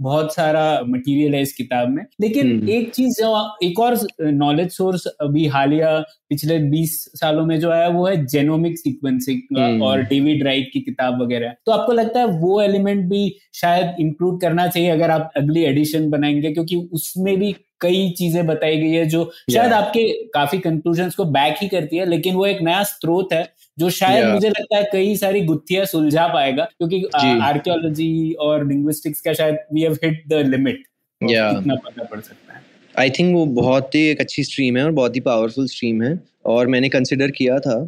[0.00, 3.30] बहुत सारा मटेरियल है इस किताब में लेकिन हम्म। एक चीज़ जो
[3.62, 5.98] एक और नॉलेज सोर्स अभी हालिया
[6.30, 10.80] पिछले 20 सालों में जो आया वो है जेनोमिक सीक्वेंसिंग हम्म। और डेविड राइट की
[10.80, 15.32] किताब वगैरह तो आपको लगता है वो एलिमेंट भी शायद इंक्लूड करना चाहिए अगर आप
[15.36, 20.58] अगली एडिशन बनाएँगे क्योंकि उसमें भी कई चीज़ें बताई गई है जो शायद आपके काफ़ी
[20.58, 23.42] कंक्लूजन को बैक ही करती है लेकिन वो एक नया स्रोत है
[23.78, 24.32] जो शायद Yeah.
[24.34, 27.02] मुझे लगता है कई सारी गुत्थियाँ सुलझा पाएगा क्योंकि।
[27.42, 30.82] आर्कियोलॉजी और लिंग्विस्टिक्स का शायद we have hit the limit
[31.20, 32.62] कितना पता पड़ सकता है
[32.98, 36.18] आई थिंक वो बहुत ही एक अच्छी स्ट्रीम है और बहुत ही पावरफुल स्ट्रीम है
[36.46, 37.78] और मैंने कंसिडर किया था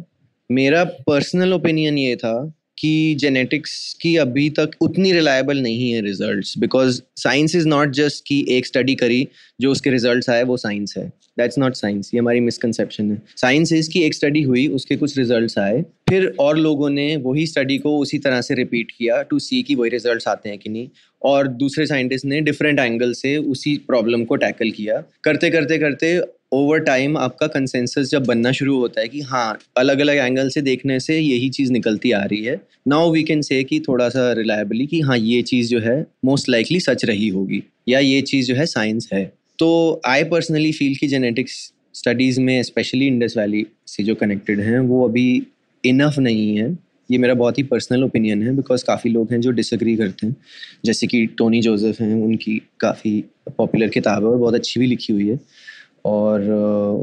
[0.49, 2.33] मेरा पर्सनल ओपिनियन ये था
[2.81, 8.23] कि जेनेटिक्स की अभी तक उतनी रिलायबल नहीं है results because science is not just
[8.27, 9.27] कि एक स्टडी करी,
[9.61, 13.73] जो उसके रिजल्ट्स आए, वो साइंस है। दैट्स नॉट साइंस ये हमारी मिसकनसेप्शन है। साइंस
[13.73, 17.77] इज़ कि एक स्टडी हुई, उसके कुछ रिजल्ट्स आए, फिर और लोगों ने वही स्टडी
[17.77, 20.89] को उसी तरह से रिपीट किया टू सी कि वही रिजल्ट्स आते हैं कि नहीं।
[21.23, 26.19] और दूसरे साइंटिस्ट ने डिफरेंट एंगल से उसी प्रॉब्लम को टैकल किया। करते करते करते
[26.51, 30.61] ओवर टाइम आपका कंसेंसस जब बनना शुरू होता है कि हाँ अलग अलग एंगल से
[30.61, 34.31] देखने से यही चीज़ निकलती आ रही है नाउ वी कैन से कि थोड़ा सा
[34.33, 38.47] रिलायबली कि हाँ ये चीज़ जो है मोस्ट लाइकली सच रही होगी, या ये चीज़
[38.47, 39.23] जो है साइंस है।
[39.59, 44.79] तो आई पर्सनली फील कि जेनेटिक्स स्टडीज़ में स्पेशली इंडस वैली से जो कनेक्टेड हैं,
[44.79, 45.43] वो अभी
[45.83, 46.71] इनफ नहीं है।
[47.09, 50.35] ये मेरा बहुत ही पर्सनल ओपिनियन है बिकॉज़ काफ़ी लोग हैं जो डिसग्री करते हैं।
[50.85, 53.23] जैसे कि टोनी जोसेफ हैं, उनकी काफ़ी
[53.57, 55.39] पॉपुलर किताब है और बहुत अच्छी भी लिखी हुई है।
[56.05, 56.49] और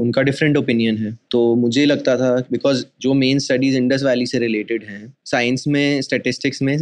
[0.01, 4.39] उनका डिफरेंट ओपिनियन है। तो मुझे लगता था बिकॉज़ जो मेन स्टडीज़ इंडस वैली से
[4.39, 6.77] रिलेटेड हैं साइंस में स्टेटिस्टिक्स में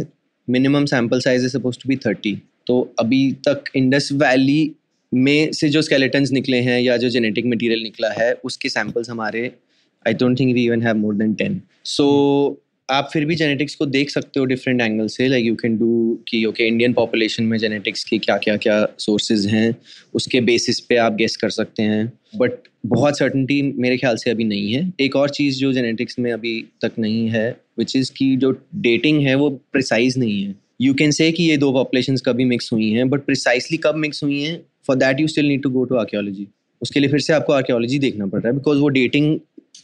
[0.48, 4.70] minimum sample size is suppose to be thirty तो अभी तक इंडस वैली
[5.12, 9.50] में से जो स्केलेटन्स निकले हैं, या जो जेनेटिक मटेरियल निकला है, उसके सैम्पल्स हमारे
[10.04, 12.06] I don't think we even have more than ten so
[12.88, 16.18] आप फिर भी जेनेटिक्स को देख सकते हो डिफरेंट एंगल से लाइक यू कैन डू
[16.28, 19.74] कि ओके इंडियन पॉपुलेशन में जेनेटिक्स के क्या क्या क्या सोर्सेज हैं,
[20.14, 22.52] उसके बेसिस पे आप गेस कर सकते हैं। बट
[22.86, 26.60] बहुत सर्टनटी मेरे ख्याल से अभी नहीं है। एक और चीज़ जो जेनेटिक्स में अभी
[26.82, 27.48] तक नहीं है
[27.78, 31.56] विच इज़ की जो डेटिंग है, वो प्रिसाइज नहीं है। यू कैन से कि ये
[31.56, 35.26] दो पॉपुलेशन कभी मिक्स हुई हैं बट प्रिसाइसली कब मिक्स हुई हैं for that you
[35.28, 36.46] still need to go to archaeology
[36.82, 39.38] उसके लिए फिर से आपको आर्क्योलॉजी देखना पड़ रहा है बिकॉज़ वो डेटिंग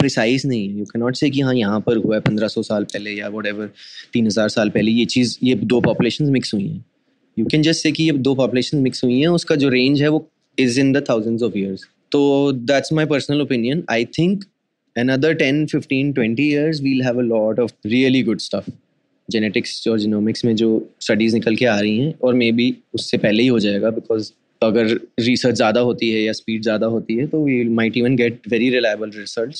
[0.04, 0.68] प्रिसाइज नहीं.
[0.68, 3.10] है यू कैन नॉट से कि हाँ यहाँ पर हुआ है पंद्रह सौ साल पहले
[3.12, 3.70] या वट एवर
[4.12, 4.90] तीन हज़ार साल पहले.
[4.92, 6.84] ये चीज़, ये दो पॉपुलेशन मिक्स हुई हैं.
[7.36, 10.08] यू कैन जस्ट से कि ये दो पॉपुलेशन मिक्स हुई हैं, उसका जो रेंज है
[10.08, 10.26] वो
[10.58, 12.20] is in the thousands of years तो
[12.52, 14.44] that's my personal opinion I think
[14.96, 18.68] another 10 15 20 years we'll have a lot of really good stuff.
[19.28, 20.68] Genetics और जिनोमिक्स में जो
[21.00, 24.30] स्टडीज़ निकल के आ रही हैं, और मे बी उससे पहले ही हो जाएगा बिकॉज़
[24.62, 28.40] अगर रिसर्च ज़्यादा होती है या स्पीड ज़्यादा होती है तो we might even get
[28.48, 29.54] very reliable result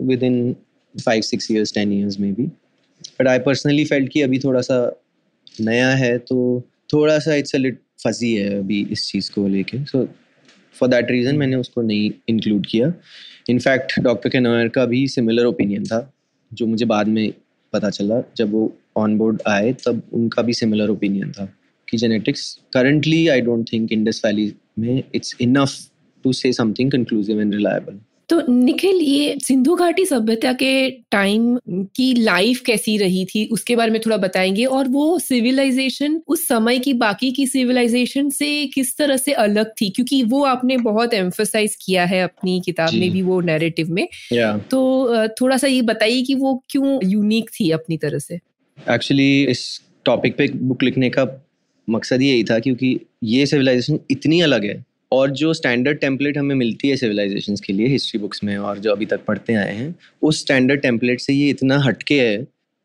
[0.22, 0.54] within
[0.94, 4.78] five six years ten years में भी बट आई पर्सनली फेल्ट कि अभी थोड़ा सा
[5.60, 6.38] नया है तो
[6.92, 10.04] थोड़ा सा इट्स लिट फजी है अभी इस चीज़ को लेके। सो
[10.76, 12.92] फॉर दैट रीज़न मैंने उसको नहीं इंक्लूड किया।
[13.50, 16.12] इनफैक्ट डॉक्टर के नोयर का भी सिमिलर ओपिनियन था,
[16.52, 17.32] जो मुझे बाद में
[17.72, 21.52] पता चला। जब वो ऑन बोर्ड आए, तब उनका भी सिमिलर ओपिनियन था
[21.88, 25.78] कि genetics currently I don't think Indus valley में it's enough
[26.24, 27.98] to say something conclusive and reliable
[28.28, 33.90] तो निखिल ये सिंधु घाटी सभ्यता के टाइम की लाइफ कैसी रही थी उसके बारे
[33.90, 39.16] में थोड़ा बताएँगे। और वो सिविलाइजेशन उस समय की बाकी की सिविलाइजेशन से किस तरह
[39.16, 39.90] से अलग थी?
[39.90, 44.70] क्योंकि वो आपने बहुत एम्फोसाइज किया है अपनी किताब में भी वो नैरेटिव में। Yeah.
[44.70, 48.38] तो थोड़ा सा ये बताइए कि वो क्यों यूनिक थी अपनी तरह से?
[48.90, 51.44] एक्चुअली इस टॉपिक पे बुक लिखने का
[51.90, 56.88] मकसद यही था क्योंकि ये सिविलाइजेशन इतनी अलग है। और जो स्टैंडर्ड टेम्पलेट हमें मिलती
[56.88, 60.40] है सिविलाइजेशन के लिए हिस्ट्री बुक्स में और जो अभी तक पढ़ते आए हैं, उस
[60.40, 62.36] स्टैंडर्ड टेम्पलेट से ये इतना हटके है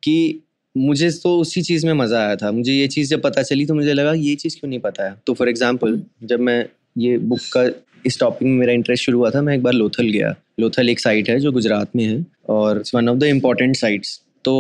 [0.04, 0.40] कि
[0.76, 3.74] मुझे तो उसी चीज़ में मज़ा आया था। मुझे ये चीज़ जब पता चली तो
[3.74, 5.16] मुझे लगा, ये चीज़ क्यों नहीं पता है?
[5.28, 6.66] तो फॉर एग्ज़ाम्पल जब मैं
[6.98, 7.68] ये बुक का,
[8.06, 11.00] इस टॉपिक में मेरा इंटरेस्ट शुरू हुआ था, मैं एक बार लोथल गया। लोथल एक
[11.00, 14.54] साइट है जो गुजरात में है और it's one of the important sites तो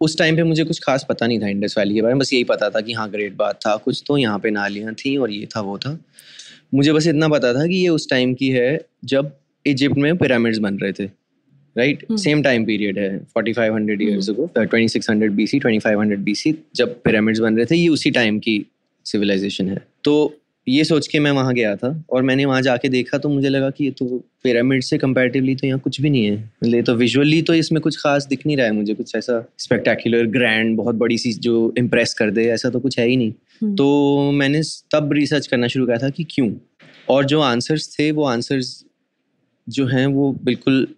[0.00, 2.32] उस टाइम पे मुझे कुछ खास पता नहीं था इंडस वैली के बारे में, बस
[2.32, 5.30] यही पता था कि हाँ ग्रेट बात था, कुछ तो यहाँ पे नालियाँ थी और
[5.30, 5.98] ये था, वो था।
[6.72, 9.30] मुझे बस इतना पता था कि ये उस टाइम की है जब
[9.66, 11.04] इजिप्ट में पिरामिड्स बन रहे थे
[11.76, 15.58] राइट सेम टाइम पीरियड है फोर्टी फाइव हंड्रेड ईयर्स को twenty six hundred B C
[15.58, 18.64] twenty five hundred B C जब पिरामिड्स बन रहे थे ये उसी टाइम की
[19.06, 20.34] सिविलाइजेशन है। तो
[20.66, 23.68] ये सोच के मैं वहाँ गया था और मैंने वहाँ जाके देखा तो मुझे लगा
[23.70, 24.06] कि ये तो
[24.44, 27.96] पिरामिड से कंपैरेटिवली तो यहाँ कुछ भी नहीं है। मतलब तो विजुअली तो इसमें कुछ
[27.96, 32.14] खास दिख नहीं रहा है मुझे कुछ ऐसा स्पेक्टेकुलर ग्रैंड बहुत बड़ी सी जो इम्प्रेस
[32.14, 33.32] कर दे ऐसा तो कुछ है ही नहीं।
[33.64, 36.52] तो मैंने तब रिसर्च करना शुरू किया था कि क्यों?
[37.10, 38.84] और जो आंसर्स थे वो आंसर्स
[39.68, 40.88] जो हैं वो बिल्कुल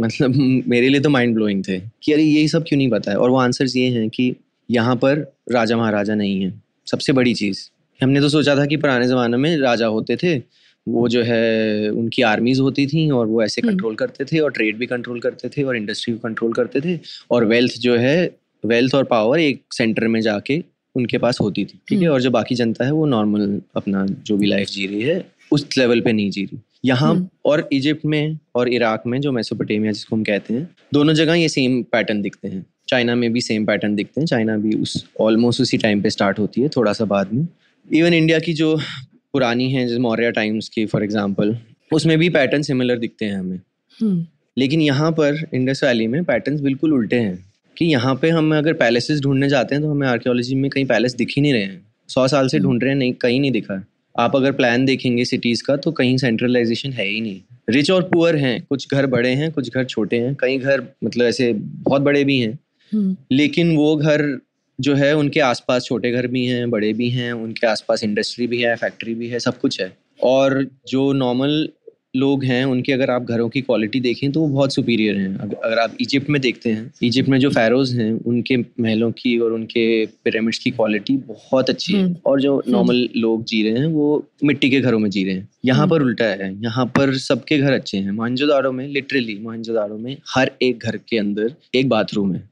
[0.00, 0.34] मतलब
[0.68, 3.16] मेरे लिए तो माइंड ब्लोइंग थे कि अरे यही सब क्यों नहीं पता है?
[3.16, 4.36] और वो आंसर्स ये हैं कि
[4.70, 7.70] यहाँ पर राजा महाराजा नहीं है। सबसे बड़ी चीज़।
[8.02, 10.42] हमने तो सोचा था कि पुराने ज़माने में राजा होते थे
[10.88, 14.50] वो जो है उनकी आर्मीज होती थी और वो ऐसे कंट्रोल हम्म। करते थे और
[14.50, 18.36] ट्रेड भी कंट्रोल करते थे और इंडस्ट्री भी कंट्रोल करते थे और वेल्थ जो है
[18.64, 20.62] वेल्थ और पावर एक सेंटर में जाके
[20.94, 22.04] उनके पास होती थी ठीक है?
[22.04, 25.24] हम्म। और जो बाकी जनता है वो नॉर्मल अपना जो भी लाइफ जी रही है
[25.52, 29.32] उस लेवल पे नहीं जी रही। यहाँ हम्म। और इजिप्ट में और इराक में जो
[29.32, 33.40] मेसोपोटेमिया जिसको हम कहते हैं दोनों जगह ये सेम पैटर्न दिखते हैं। चाइना में भी
[33.40, 36.92] सेम पैटर्न दिखते हैं। चाइना भी उस ऑलमोस्ट उसी टाइम पे स्टार्ट होती है थोड़ा
[36.92, 37.46] सा बाद में।
[37.88, 38.76] इवन इंडिया की जो
[39.32, 41.56] पुरानी है जैसे मौर्य टाइम्स की फॉर एग्ज़ाम्पल
[41.90, 43.60] उसमें भी पैटर्न सिमिलर दिखते हैं हमें।
[43.98, 44.26] हम्म।
[44.56, 47.38] लेकिन यहाँ पर इंडस वैली में पैटर्न बिल्कुल उल्टे हैं।
[47.76, 51.14] कि यहाँ पे हम अगर पैलेसेस ढूँढने जाते हैं तो हमें आर्कियोलॉजी में कहीं पैलेस
[51.14, 53.74] दिख ही नहीं रहे हैं। सौ साल से। ढूंढ रहे हैं नहीं कहीं नहीं दिखा।
[53.74, 53.82] है
[54.18, 58.36] आप अगर प्लान देखेंगे सिटीज़ का तो कहीं सेंट्रलाइजेशन है ही नहीं। रिच और पुअर
[58.36, 62.24] हैं कुछ घर बड़े हैं कुछ घर छोटे हैं कई घर मतलब ऐसे बहुत बड़े
[62.24, 62.58] भी हैं।
[62.92, 64.40] हम्म, लेकिन वो घर
[64.78, 68.60] जो है उनके आसपास छोटे घर भी हैं बड़े भी हैं उनके आसपास इंडस्ट्री भी
[68.62, 71.68] है फैक्ट्री भी है सब कुछ है। और जो नॉर्मल
[72.14, 75.78] लोग हैं उनके अगर आप घरों की क्वालिटी देखें तो वो बहुत सुपीरियर हैं। अगर
[75.78, 79.84] आप इजिप्ट में देखते हैं इजिप्ट में जो फ़ैरोज़ हैं उनके महलों की और उनके
[80.24, 84.26] पिरामिड्स की क्वालिटी बहुत अच्छी है। हम्म। और जो नॉर्मल लोग जी रहे हैं वो
[84.44, 87.58] मिट्टी के घरों में जी रहे हैं। यहाँ हम्म। पर उल्टा है यहाँ पर सबके
[87.58, 92.34] घर अच्छे हैं। मोहनजोदाड़ो में लिटरली मोहनजोदाड़ो में हर एक घर के अंदर एक बाथरूम
[92.34, 92.48] है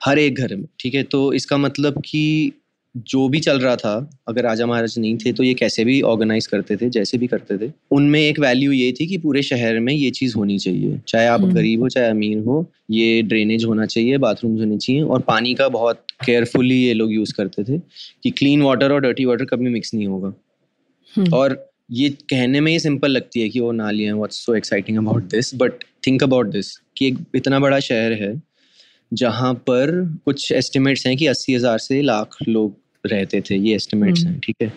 [0.00, 1.02] हर एक घर में ठीक है?
[1.02, 2.52] तो इसका मतलब कि
[2.96, 6.46] जो भी चल रहा था अगर राजा महाराज नहीं थे तो ये कैसे भी ऑर्गेनाइज
[6.46, 9.92] करते थे जैसे भी करते थे उनमें एक वैल्यू ये थी कि पूरे शहर में
[9.92, 13.86] ये चीज़ होनी चाहिए। चाहे आप हम्म। गरीब हो चाहे अमीर हो ये ड्रेनेज होना
[13.86, 17.78] चाहिए बाथरूम्स होने चाहिए और पानी का बहुत केयरफुली ये लोग यूज़ करते थे
[18.22, 20.32] कि क्लीन वाटर और डर्टी वाटर कभी मिक्स नहीं होगा।
[21.14, 24.98] हम्म, और ये कहने में ये सिंपल लगती है कि वो नालियाँ what's so exciting
[24.98, 28.34] about this but think about this कि एक इतना बड़ा शहर है
[29.12, 29.90] जहाँ पर
[30.24, 34.40] कुछ एस्टिमेट्स हैं कि अस्सी हज़ार से लाख लोग रहते थे ये एस्टिमेट्स हम्म। हैं
[34.44, 34.72] ठीक है?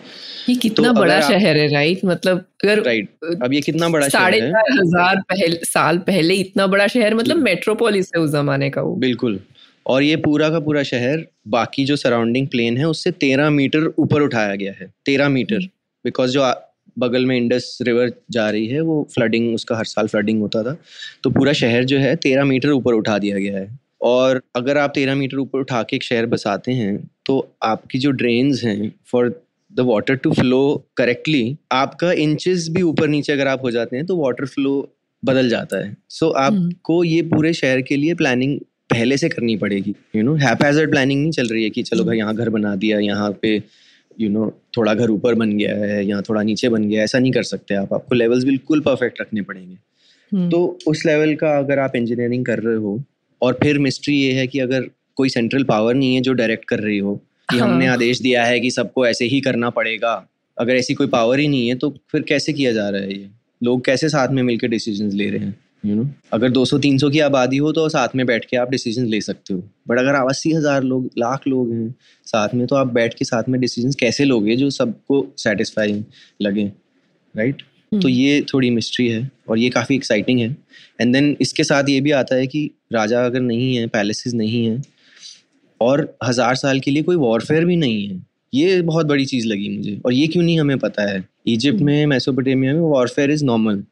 [0.48, 3.08] ये कितना तो बड़ा शहर है राइट मतलब अगर राइट
[3.42, 4.52] अब ये कितना बड़ा साढ़े शहर है?
[4.52, 8.94] चार हज़ार पहले साल पहले इतना बड़ा शहर मतलब मेट्रोपोलिस है उस जमाने का वो।
[8.96, 9.38] बिल्कुल।
[9.86, 14.22] और ये पूरा का पूरा शहर बाकी जो सराउंडिंग प्लेन है उससे तेरह मीटर ऊपर
[14.22, 15.68] उठाया गया है तेरह मीटर। हम्म।
[16.04, 16.52] बिकॉज़ जो
[16.98, 20.76] बगल में इंडस रिवर जा रही है वो फ्लडिंग उसका हर साल फ्लडिंग होता था।
[21.24, 23.66] तो पूरा शहर जो है तेरह मीटर ऊपर उठा दिया गया है।
[24.00, 28.10] और अगर आप तेरह मीटर ऊपर उठा के एक शहर बसाते हैं तो आपकी जो
[28.10, 29.28] ड्रेन्स हैं for
[29.72, 30.60] the water to flow
[30.96, 34.74] correctly आपका इंचेस भी ऊपर नीचे अगर आप हो जाते हैं तो वाटर फ्लो
[35.22, 38.58] बदल जाता है। सो so, आपको ये पूरे शहर के लिए प्लानिंग
[38.90, 42.18] पहले से करनी पड़ेगी यू नो हैपैजर्ड प्लानिंग नहीं चल रही है कि चलो भाई
[42.18, 45.76] यहाँ घर बना दिया यहाँ पे यू you नो know, थोड़ा घर ऊपर बन गया
[45.76, 48.80] है यहाँ थोड़ा नीचे बन गया है ऐसा नहीं कर सकते आप। आपको लेवल्स बिल्कुल
[48.80, 49.76] परफेक्ट रखने पड़ेंगे।
[50.32, 52.98] हम्म, तो उस लेवल का अगर आप इंजीनियरिंग कर रहे हो
[53.44, 56.80] और फिर मिस्ट्री ये है कि अगर कोई सेंट्रल पावर नहीं है जो डायरेक्ट कर
[56.80, 57.14] रही हो
[57.48, 60.14] कि हाँ। हमने आदेश दिया है कि सबको ऐसे ही करना पड़ेगा
[60.56, 63.28] अगर ऐसी कोई पावर ही नहीं है तो फिर कैसे किया जा रहा है ये?
[63.60, 66.14] लोग कैसे साथ में मिलकर डिसीज़न ले रहे हैं यू you नो know?
[66.32, 69.62] अगर 200-300 की आबादी हो तो साथ में बैठ के आप डिसीज़न ले सकते हो।
[69.88, 71.94] बट अगर आप अस्सी हज़ार लोग लाख लोग हैं
[72.26, 76.02] साथ में तो आप बैठ के साथ में डिसीज़न कैसे लोगे जो सबको सेटिस्फाइंग
[76.42, 76.64] लगे
[77.34, 80.56] राइट हम्म, तो ये थोड़ी मिस्ट्री है और ये काफ़ी एक्साइटिंग है।
[81.00, 84.64] एंड देन इसके साथ ये भी आता है कि राजा अगर नहीं है पैलेसेस नहीं
[84.66, 84.82] है
[85.80, 89.68] और हज़ार साल के लिए कोई वॉरफेयर भी नहीं है ये बहुत बड़ी चीज़ लगी
[89.76, 91.24] मुझे और ये क्यों नहीं हमें पता है?
[91.46, 93.82] इजिप्ट में मैसोपोटामिया में वॉरफेयर इज़ नॉर्मल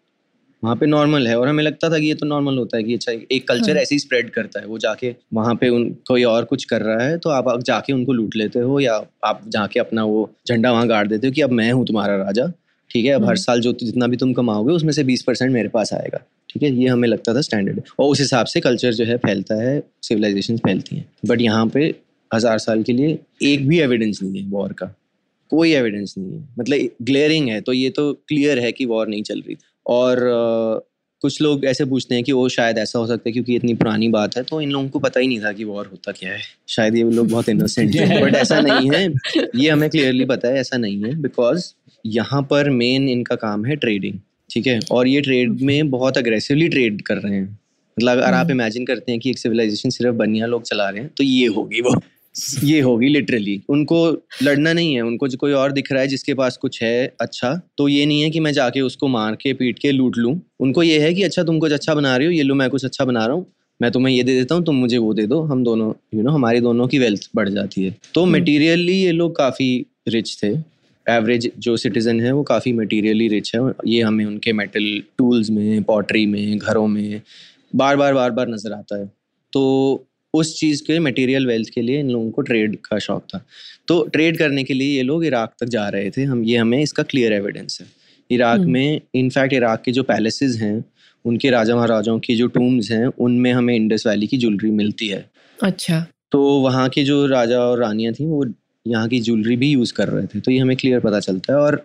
[0.63, 2.95] वहाँ पे नॉर्मल है और हमें लगता था कि ये तो नॉर्मल होता है कि
[2.95, 6.25] अच्छा एक कल्चर हाँ। ऐसे ही स्प्रेड करता है वो जाके वहाँ पे उन कोई
[6.25, 9.81] और कुछ कर रहा है तो आप जाके उनको लूट लेते हो या आप जाके
[9.81, 12.47] अपना वो झंडा वहाँ गाड़ देते हो कि अब मैं हूँ तुम्हारा राजा।
[12.93, 13.13] ठीक है?
[13.13, 15.93] अब हर हम्म। साल जो जितना भी तुम कमाओगे उसमें से बीस परसेंट मेरे पास
[15.93, 16.19] आएगा।
[16.51, 16.71] ठीक है?
[16.73, 20.57] ये हमें लगता था स्टैंडर्ड और उस हिसाब से कल्चर जो है फैलता है सिविलाइजेशन
[20.57, 21.95] फैलती हैं। बट यहाँ पे
[22.31, 24.95] हज़ार साल के लिए एक भी एविडेंस नहीं है वॉर का।
[25.53, 29.23] कोई एविडेंस नहीं है। मतलब ग्लेयरिंग है तो ये तो क्लियर है कि वॉर नहीं
[29.23, 30.19] चल रही। और
[31.23, 34.09] कुछ लोग ऐसे पूछते हैं कि वो शायद ऐसा हो सकता है क्योंकि इतनी पुरानी
[34.09, 36.41] बात है तो इन लोगों को पता ही नहीं था कि वॉर होता क्या है।
[36.69, 39.05] शायद ये लोग बहुत इनोसेंट हैं। बट ऐसा नहीं है।
[39.57, 41.73] ये हमें क्लियरली पता है ऐसा नहीं है। बिकॉज़
[42.07, 44.15] यहाँ पर मेन इनका काम है ट्रेडिंग
[44.51, 44.81] ठीक है?
[44.91, 47.59] और ये ट्रेड में बहुत अग्रेसिवली ट्रेड कर रहे हैं।
[47.97, 51.11] मतलब अगर आप। इमेजिन करते हैं कि एक सिविलाइजेशन सिर्फ़ बनिया लोग चला रहे हैं
[51.17, 51.95] तो ये होगी वो।
[52.65, 56.35] ये होगी लिटरली उनको लड़ना नहीं है उनको जो कोई और दिख रहा है जिसके
[56.35, 59.79] पास कुछ है अच्छा तो ये नहीं है कि मैं जाके उसको मार के पीट
[59.79, 62.43] के लूट लूँ। उनको ये है कि अच्छा तुम कुछ अच्छा बना रही हो ये
[62.43, 63.47] लो मैं कुछ अच्छा बना रहा हूँ
[63.83, 66.17] मैं तुम्हें ये दे देता हूँ तुम मुझे वो दे दो हम दोनों यू you
[66.17, 70.39] नो know, हमारी दोनों की वेल्थ बढ़ जाती है। तो। मटेरियली ये लोग काफ़ी रिच
[70.43, 70.72] थे।
[71.07, 75.83] एवरेज जो सिटीजन है वो काफ़ी मटेरियली रिच है। ये हमें उनके मेटल टूल्स में
[75.83, 77.21] पॉटरी में घरों में
[77.77, 79.11] बार बार बार बार नज़र आता है।
[79.53, 83.45] तो उस चीज़ के मटेरियल वेल्थ के लिए इन लोगों को ट्रेड का शौक था।
[83.89, 86.79] तो ट्रेड करने के लिए ये लोग इराक तक जा रहे थे। हम ये हमें
[86.79, 87.87] इसका क्लियर एविडेंस है।
[88.31, 90.85] इराक हम्म। में इनफैक्ट इराक के जो पैलेसेस हैं
[91.25, 95.25] उनके राजा महाराजाओं की जो टूम्स हैं उनमें हमें इंडस वैली की ज्वेलरी मिलती है।
[95.59, 98.45] अच्छा। तो वहाँ के जो राजा और रानियाँ थी वो
[98.87, 101.59] यहाँ की ज्वेलरी भी यूज़ कर रहे थे तो ये हमें क्लियर पता चलता है
[101.59, 101.85] और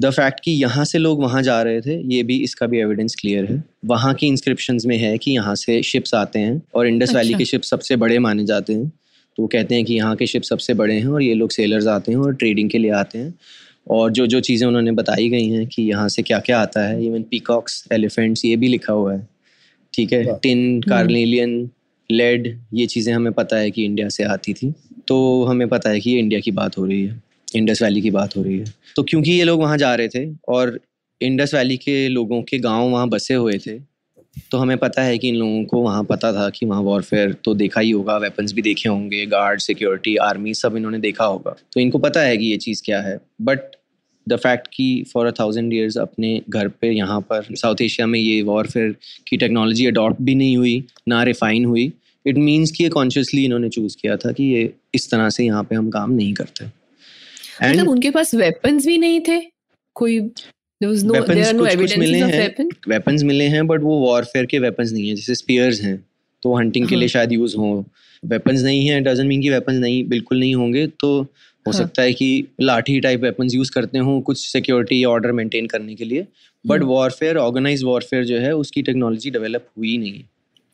[0.00, 3.14] द फैक्ट कि यहाँ से लोग वहाँ जा रहे थे ये भी इसका भी एविडेंस
[3.14, 7.08] क्लियर है। वहाँ की इंस्क्रिप्शंस में है कि यहाँ से शिप्स आते हैं और इंडस
[7.08, 10.16] अच्छा। वैली। के शिप्स सबसे बड़े माने जाते हैं। तो वो कहते हैं कि यहाँ
[10.16, 12.90] के शिप सबसे बड़े हैं और ये लोग सेलर्स आते हैं और ट्रेडिंग के लिए
[12.90, 13.34] आते हैं।
[13.90, 17.04] और जो जो चीज़ें उन्होंने बताई गई हैं कि यहाँ से क्या क्या आता है
[17.06, 19.26] इवन पीकॉक्स एलिफेंट्स ये भी लिखा हुआ है।
[19.94, 20.24] ठीक है?
[20.42, 21.70] टिन कार्नेलियन
[22.10, 24.72] लेड ये चीज़ें हमें पता है कि इंडिया से आती थी।
[25.08, 27.20] तो हमें पता है कि ये इंडिया की बात हो रही है
[27.54, 30.26] इंडस वैली की बात हो रही है। तो क्योंकि ये लोग वहाँ जा रहे थे
[30.48, 30.78] और
[31.20, 33.78] इंडस वैली के लोगों के गाँव वहाँ बसे हुए थे
[34.50, 37.54] तो हमें पता है कि इन लोगों को वहाँ पता था कि वहाँ वॉरफेयर तो
[37.54, 41.80] देखा ही होगा वेपन्स भी देखे होंगे गार्ड सिक्योरिटी आर्मी सब इन्होंने देखा होगा। तो
[41.80, 43.60] इनको पता है कि ये चीज़ क्या है। बट
[44.26, 48.18] द फैक्ट कि फॉर अ थाउज़ेंड ईयर्स अपने घर पे यहाँ पर साउथ एशिया में
[48.18, 48.94] ये वॉरफेयर
[49.28, 51.92] की टेक्नोलॉजी अडॉप्ट भी नहीं हुई, ना रिफाइन हुई
[52.26, 55.62] इट मीन्स कि ये कॉन्शियसली इन्होंने चूज़ किया था कि ये इस तरह से यहाँ
[55.64, 56.64] पे हम काम नहीं करते।
[57.62, 59.40] मतलब उनके पास वेपन्स भी नहीं थे?
[59.96, 60.18] कोई
[62.88, 65.96] वेपन्स मिले हैं। बट वो वॉरफेयर के वेपन्स नहीं है जैसे स्पीयर्स हैं
[66.42, 67.84] तो हंटिंग के लिए हाँ। शायद यूज़ हो।
[68.22, 71.72] वेपन्स नहीं है डजन मीन की वेपन्स नहीं बिल्कुल नहीं होंगे तो हो हाँ.
[71.72, 76.04] सकता है कि लाठी टाइप वेपन्स यूज़ करते हो कुछ सिक्योरिटी ऑर्डर मेंटेन करने के
[76.04, 76.26] लिए
[76.64, 80.22] बट वॉरफेयर ऑर्गेनाइज वॉरफेयर जो है उसकी टेक्नोलॉजी डेवलप हुई नहीं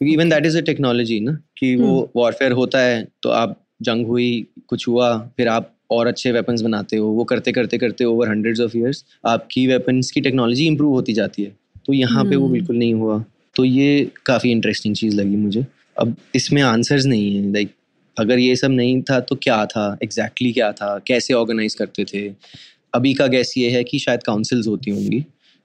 [0.03, 3.57] क्योंकि even that is a technology ना कि वो वॉरफेयर हम्म। होता है तो आप
[3.83, 8.05] जंग हुई कुछ हुआ फिर आप और अच्छे वेपन्स बनाते हो वो करते करते करते
[8.05, 11.53] ओवर हंड्रेड्स ऑफ़ ईयर्स आपकी वेपन्स की टेक्नोलॉजी इंप्रूव होती जाती है।
[11.87, 13.25] तो यहाँ पे वो हम्म। बिल्कुल नहीं हुआ।
[13.57, 15.65] तो ये काफ़ी इंटरेस्टिंग चीज़ लगी मुझे।
[15.97, 17.71] अब इसमें आंसर्स नहीं है लाइक
[18.17, 19.99] अगर ये सब नहीं था तो क्या था?
[20.03, 20.99] एग्जैक्टली exactly क्या था?
[21.07, 22.29] कैसे ऑर्गेनाइज करते थे?
[22.95, 25.21] अभी का गैस ये है कि शायद काउंसिल्स होती होंगी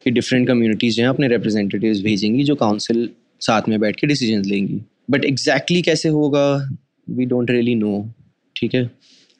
[0.05, 3.09] कि डिफरेंट कम्युनिटीज़ जो हैं अपने रिप्रेजेंटेटिव्स भेजेंगी जो काउंसिल
[3.41, 6.69] साथ में बैठ के डिसीज़न लेंगी। बट एग्जैक्टली exactly कैसे होगा
[7.09, 8.09] वी डोंट रियली नो
[8.55, 8.85] ठीक है?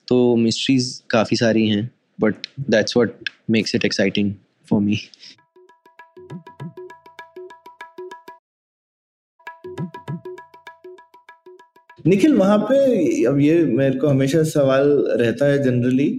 [0.08, 4.34] तो मिस्ट्रीज काफ़ी सारी हैं but that's what makes it exciting
[4.70, 5.00] for me
[12.06, 16.10] Nikhil, वहाँ पे अब ये मेरे को हमेशा सवाल रहता है जनरली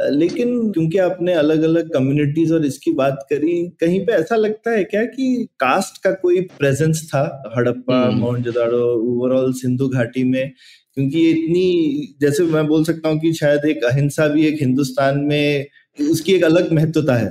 [0.00, 4.84] लेकिन क्योंकि आपने अलग अलग कम्युनिटीज और इसकी बात करी कहीं पे ऐसा लगता है
[4.84, 10.52] क्या कि कास्ट का कोई प्रेजेंस था हड़प्पा। मोहनजोदाड़ो ओवरऑल सिंधु घाटी में?
[10.94, 15.18] क्योंकि ये इतनी जैसे मैं बोल सकता हूँ कि शायद एक अहिंसा भी एक हिंदुस्तान
[15.18, 15.66] में
[16.10, 17.28] उसकी एक अलग महत्वता है।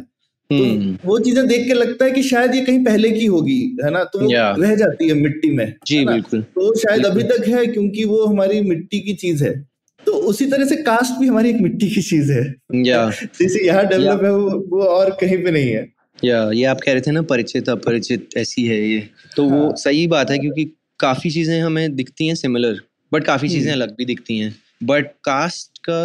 [0.50, 3.78] तो हम्म। वो चीज़ें देख के लगता है कि शायद ये कहीं पहले की होगी
[3.84, 4.04] है ना?
[4.04, 4.20] तो
[4.62, 8.62] रह जाती है मिट्टी में जी बिल्कुल। तो शायद अभी तक है क्योंकि वो हमारी
[8.62, 9.73] मिट्टी की चीज़ है।
[10.06, 12.44] तो उसी तरह से कास्ट भी हमारी एक मिट्टी की चीज़ है।
[12.76, 15.88] जैसे यहाँ डेवलप है वो, वो और कहीं पे नहीं है।
[16.20, 19.00] या ये आप कह रहे थे ना परिचित अपरिचित ऐसी है ये।
[19.36, 19.58] तो हाँ.
[19.58, 20.66] वो सही बात है क्योंकि
[21.00, 22.80] काफ़ी चीज़ें हमें दिखती हैं सिमिलर
[23.12, 26.02] बट काफ़ी चीज़ें हम्म। अलग भी दिखती हैं। बट कास्ट का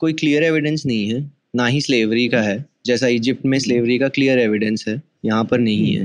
[0.00, 1.20] कोई क्लियर एविडेंस नहीं है
[1.56, 5.58] ना ही स्लेवरी का है। जैसा इजिप्ट में स्लेवरी का क्लियर एविडेंस है यहाँ पर
[5.58, 6.04] नहीं है।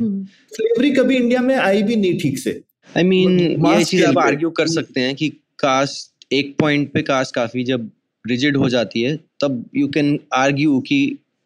[0.51, 2.51] Slavery hmm. कभी इंडिया में आई भी नहीं ठीक से।
[2.97, 6.91] आई I मीन mean, ये चीज़ आप आर्ग्यू कर सकते हैं कि कास्ट एक पॉइंट
[6.93, 7.89] पे कास्ट काफ़ी जब
[8.25, 10.99] रिजिड हो जाती है तब यू कैन आर्ग्यू कि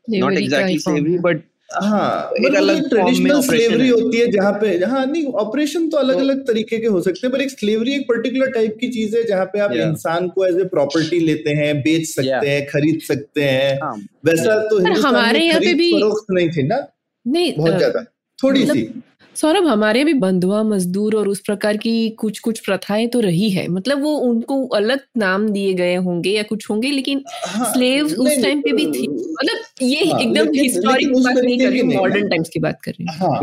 [0.07, 1.43] नॉट एग्जैक्टली स्लेवरी बट
[1.83, 6.41] हाँ एक अलग ट्रेडिशनल स्लेवरी होती है जहाँ पे हाँ नहीं ऑपरेशन तो अलग अलग
[6.47, 9.45] तरीके के हो सकते हैं पर एक स्लेवरी एक पर्टिकुलर टाइप की चीज़ है जहाँ
[9.45, 13.79] पे आप इंसान को एज ए प्रॉपर्टी लेते हैं बेच सकते हैं खरीद सकते हैं।
[13.83, 16.85] हाँ। वैसा तो हमारे यहाँ पे भी नहीं थी ना?
[17.25, 18.03] नहीं बहुत ज़्यादा
[18.39, 19.01] थोड़ी मतलब सी।
[19.35, 23.67] सौरभ हमारे भी बंधुआ मजदूर और उस प्रकार की कुछ कुछ प्रथाएँ तो रही है।
[23.67, 28.41] मतलब वो उनको अलग नाम दिए गए होंगे या कुछ होंगे लेकिन हाँ, स्लेव उस
[28.41, 32.49] टाइम पे भी थी। मतलब ये हाँ, एकदम हिस्टोरिक बात नहीं कर रही मॉडर्न टाइम्स
[32.49, 33.39] की बात कर रही हूँ। हाँ,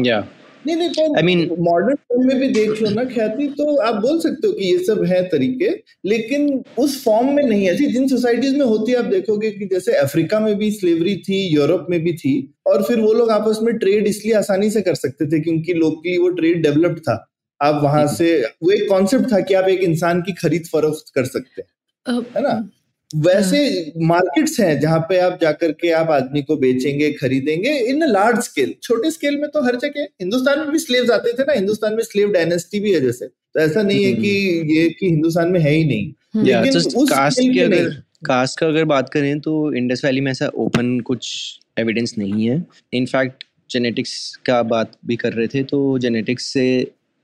[0.67, 3.95] नहीं नहीं तो आई मीन मॉडर्न फॉर्म में भी देख लो ना ख्याति तो आप
[3.95, 5.71] बोल सकते हो कि ये सब है तरीके
[6.05, 9.93] लेकिन उस फॉर्म में नहीं ऐसी जिन सोसाइटीज में होती है आप देखोगे कि जैसे
[9.93, 13.77] अफ्रीका में भी स्लेवरी थी यूरोप में भी थी और फिर वो लोग आपस में
[13.79, 17.25] ट्रेड इसलिए आसानी से कर सकते थे क्योंकि लोकली वो ट्रेड डेवलप्ड था।
[17.63, 21.13] आप वहाँ हम्म। से वो एक कॉन्सेप्ट था कि आप एक इंसान की खरीद फरोख्त
[21.15, 22.71] कर सकते हैं। है ना?
[23.17, 28.05] वैसे मार्केट्स हाँ। हैं जहाँ पे आप जाकर के आप आदमी को बेचेंगे खरीदेंगे इन
[28.07, 31.53] लार्ज स्केल छोटे स्केल में तो हर जगह हिंदुस्तान में भी स्लेव्स आते थे ना
[31.53, 35.07] हिंदुस्तान में स्लेव डायनेस्टी भी है जैसे तो ऐसा नहीं है कि हम्म। ये कि
[35.07, 37.89] हिंदुस्तान में है ही नहीं हम्म। लेकिन उस कास्ट की अगर
[38.27, 41.31] कास्ट का अगर बात करें तो इंडस वैली में ऐसा ओपन कुछ
[41.79, 44.15] एविडेंस नहीं है इनफैक्ट जेनेटिक्स
[44.47, 46.67] का बात भी कर रहे थे तो जेनेटिक्स से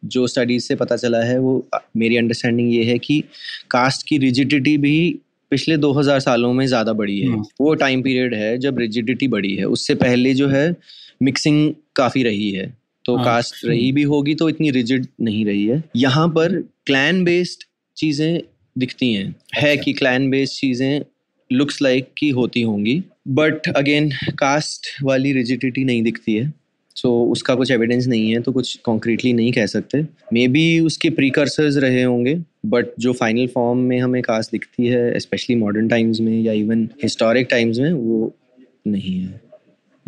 [0.03, 1.53] जो स्टडीज़ से पता चला है वो
[1.97, 3.23] मेरी अंडरस्टैंडिंग ये है कि
[3.71, 4.97] कास्ट की रिजिडिटी भी
[5.55, 9.55] पिछले 2000 सालों में ज़्यादा बढ़ी है। हम्म। वो टाइम पीरियड है जब रिजिडिटी बढ़ी
[9.55, 10.77] है। उससे पहले जो है
[11.23, 12.73] मिक्सिंग काफ़ी रही है।
[13.05, 17.25] तो हाँ, कास्ट रही भी होगी तो इतनी रिजिड नहीं रही है। यहाँ पर क्लैन
[17.25, 17.65] बेस्ड
[17.97, 18.41] चीज़ें
[18.79, 21.01] दिखती हैं। है अच्छा। कि क्लैन बेस्ड चीज़ें
[21.53, 26.53] लुक्स लाइक की होती होंगी बट अगेन कास्ट वाली रिजिडिटी नहीं दिखती है।
[26.95, 30.81] सो so, उसका कुछ एविडेंस नहीं है तो कुछ कॉन्क्रीटली नहीं कह सकते। मे बी
[30.81, 35.89] उसके प्रीकर्सर्स रहे होंगे बट जो फाइनल फॉर्म में हमें कास्ट दिखती है स्पेशली मॉडर्न
[35.89, 38.37] टाइम्स में या इवन हिस्टोरिक टाइम्स में वो
[38.87, 39.41] नहीं है।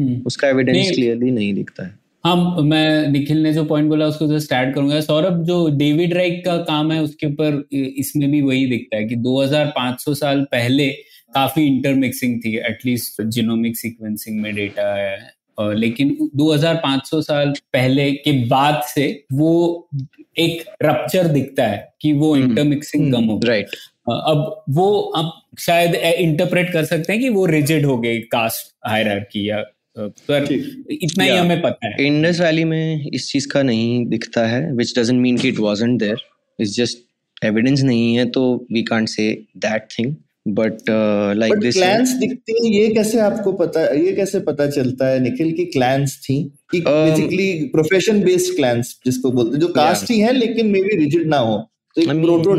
[0.01, 0.27] Hmm.
[0.27, 4.53] उसका एविडेंस क्लियरली नहीं दिखता है। हाँ मैं निखिल ने जो पॉइंट बोला उसको जस्ट
[4.53, 8.97] ऐड करूँगा। सौरभ जो डेविड राइक का काम है उसके ऊपर इसमें भी वही दिखता
[8.97, 10.89] है कि 2500 साल पहले
[11.35, 18.83] काफ़ी इंटरमिक्सिंग थी एटलीस्ट जीनोमिक सीक्वेंसिंग में डेटा है। लेकिन 2500 साल पहले के बाद
[18.95, 19.89] से वो
[20.39, 23.67] एक रप्चर दिखता है कि वो इंटरमिक्सिंग हम्म, कम हो राइट
[24.11, 29.49] अब वो अब शायद इंटरप्रेट कर सकते हैं कि वो रिजिड हो गई कास्ट हायरार्की
[29.51, 29.65] या
[29.99, 30.53] पर
[30.93, 34.99] इतना ही हमें पता है। इंडस वैली में इस चीज़ का नहीं दिखता है विच
[34.99, 36.23] डजंट मीन कि it wasn't there
[36.59, 36.99] it's just
[37.45, 40.15] evidence नहीं है तो we can't say that thing
[40.49, 40.91] but
[41.37, 45.53] like this clans दिखती हैं ये कैसे आपको पता ये कैसे पता चलता है निखिल
[45.53, 46.43] की क्लैंस थी?
[46.71, 50.97] कि बेसिकली प्रोफेशन बेस्ड क्लैंस जिसको बोलते हैं जो कास्ट ही है लेकिन मे बी
[50.97, 51.71] रिजिड ना हो।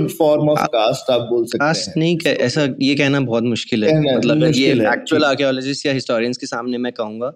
[0.08, 4.18] फॉर्म ऑफ़ कास्ट आप बोल सकते कास्ट हैं। नहीं ऐसा ये कहना बहुत मुश्किल है।
[4.18, 7.30] मतलब ये एक्चुअल आर्कियोलॉजिस्ट या हिस्टोरियंस के सामने मैं कहूँगा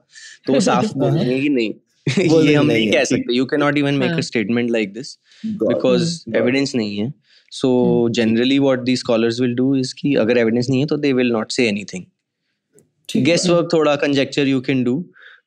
[0.47, 1.73] तो वो साफ़ बोलेंगे ही। नहीं।
[2.47, 6.23] ये हम नहीं कह सकते। You can not even make a statement like this because
[6.35, 7.13] evidence नहीं है।
[7.51, 11.13] So generally what the scholars will do is कि अगर एविडेंस नहीं है तो they
[11.13, 15.03] will not say anything guesswork थोड़ा conjecture you can do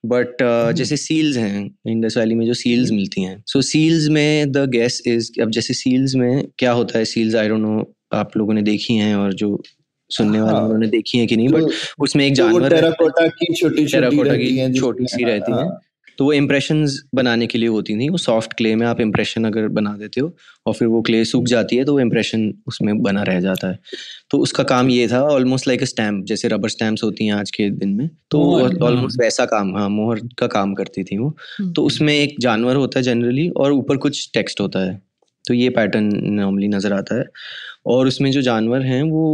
[0.06, 0.42] but
[0.76, 5.02] जैसे seals हैं इंडस वैली में जो सील्स मिलती हैं। सो सील्स में द गैस
[5.06, 8.62] इज़ अब जैसे सील्स में क्या होता है सील्स आई डोंट नो आप लोगों ने
[8.62, 9.62] देखी हैं और जो
[10.10, 13.86] सुनने वाले हाँ, उन्होंने देखी है कि नहीं बट उसमें एक जानवर टेराकोटा की छोटी
[13.86, 15.80] छोटी छोटी सी रहती हाँ।
[16.18, 16.84] तो वो इम्प्रेशन
[17.14, 20.34] बनाने के लिए होती थी वो सॉफ्ट क्ले में आप इम्प्रेशन अगर बना देते हो
[20.66, 23.78] और फिर वो क्ले सूख जाती है तो वो इम्प्रेशन उसमें बना रह जाता है
[24.30, 27.68] तो उसका काम ये था ऑलमोस्ट लाइक स्टैम्प जैसे रबर स्टैम्प्स होती हैं आज के
[27.72, 31.72] दिन में तो ऑलमोस्ट हाँ। वैसा काम हाँ मोहर का काम करती थी वो हम्म।
[31.72, 35.00] तो उसमें एक जानवर होता है जनरली और ऊपर कुछ टेक्स्ट होता है
[35.44, 37.24] तो ये पैटर्न नॉर्मली नज़र आता है
[37.86, 39.24] और उसमें जो जानवर हैं वो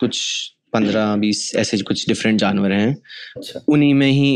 [0.00, 0.20] कुछ
[0.72, 2.94] पंद्रह बीस ऐसे कुछ डिफरेंट जानवर हैं
[3.36, 4.30] अच्छा। उन्हीं में ही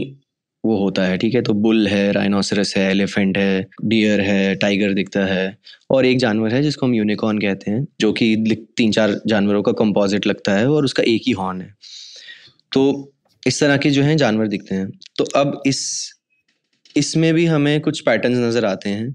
[0.65, 1.43] वो होता है, ठीक है?
[1.43, 5.57] तो बुल है राइनोसरस है एलिफेंट है डियर है टाइगर दिखता है।
[5.91, 8.35] और एक जानवर है जिसको हम यूनिकॉर्न कहते हैं, जो कि
[8.77, 11.75] तीन चार जानवरों का कंपोजिट लगता है और उसका एक ही हॉर्न है।
[12.73, 13.13] तो
[13.47, 16.13] इस तरह के जो हैं जानवर दिखते हैं। तो अब इस,
[16.97, 19.11] इसमें भी हमें कुछ पैटर्न्स नज़र आते हैं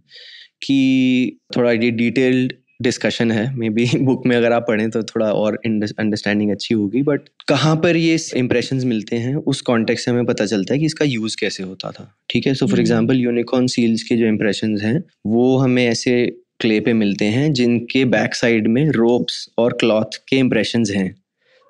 [0.61, 2.53] कि थोड़ा डिटेल्ड
[2.83, 7.01] डिस्कशन है मे बी बुक में अगर आप पढ़ें तो थोड़ा और अंडरस्टैंडिंग अच्छी होगी
[7.03, 10.85] बट कहाँ पर ये इंप्रेशन मिलते हैं उस कॉन्टेक्स्ट से हमें पता चलता है कि
[10.85, 12.53] इसका यूज़ कैसे होता था ठीक है?
[12.53, 16.15] So for example unicorn seals के जो इम्प्रेशन हैं वो हमें ऐसे
[16.59, 21.15] क्ले पे मिलते हैं जिनके बैक साइड में रोप्स और क्लॉथ के इम्प्रेशन हैं।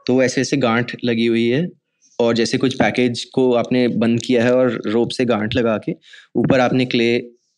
[0.05, 1.68] तो ऐसे ऐसे गांठ लगी हुई है
[2.20, 5.95] और जैसे कुछ पैकेज को आपने बंद किया है और रोप से गांठ लगा के
[6.36, 7.09] ऊपर आपने क्ले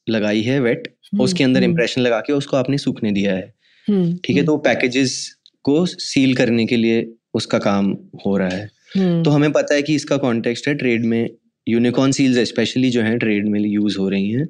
[0.08, 3.54] लगाई है वेट उसके अंदर इम्प्रेशन हम्म। लगा के उसको आपने सूखने दिया है।
[3.90, 8.50] हम्म, ठीक है हम्म। तो पैकेजेस को सील करने के लिए उसका काम हो रहा
[8.50, 11.30] है। तो हमें पता है कि इसका कॉन्टेक्स्ट है ट्रेड में।
[11.68, 14.48] यूनिकॉर्न सील्स स्पेशली जो है ट्रेड में यूज़ हो रही हैं।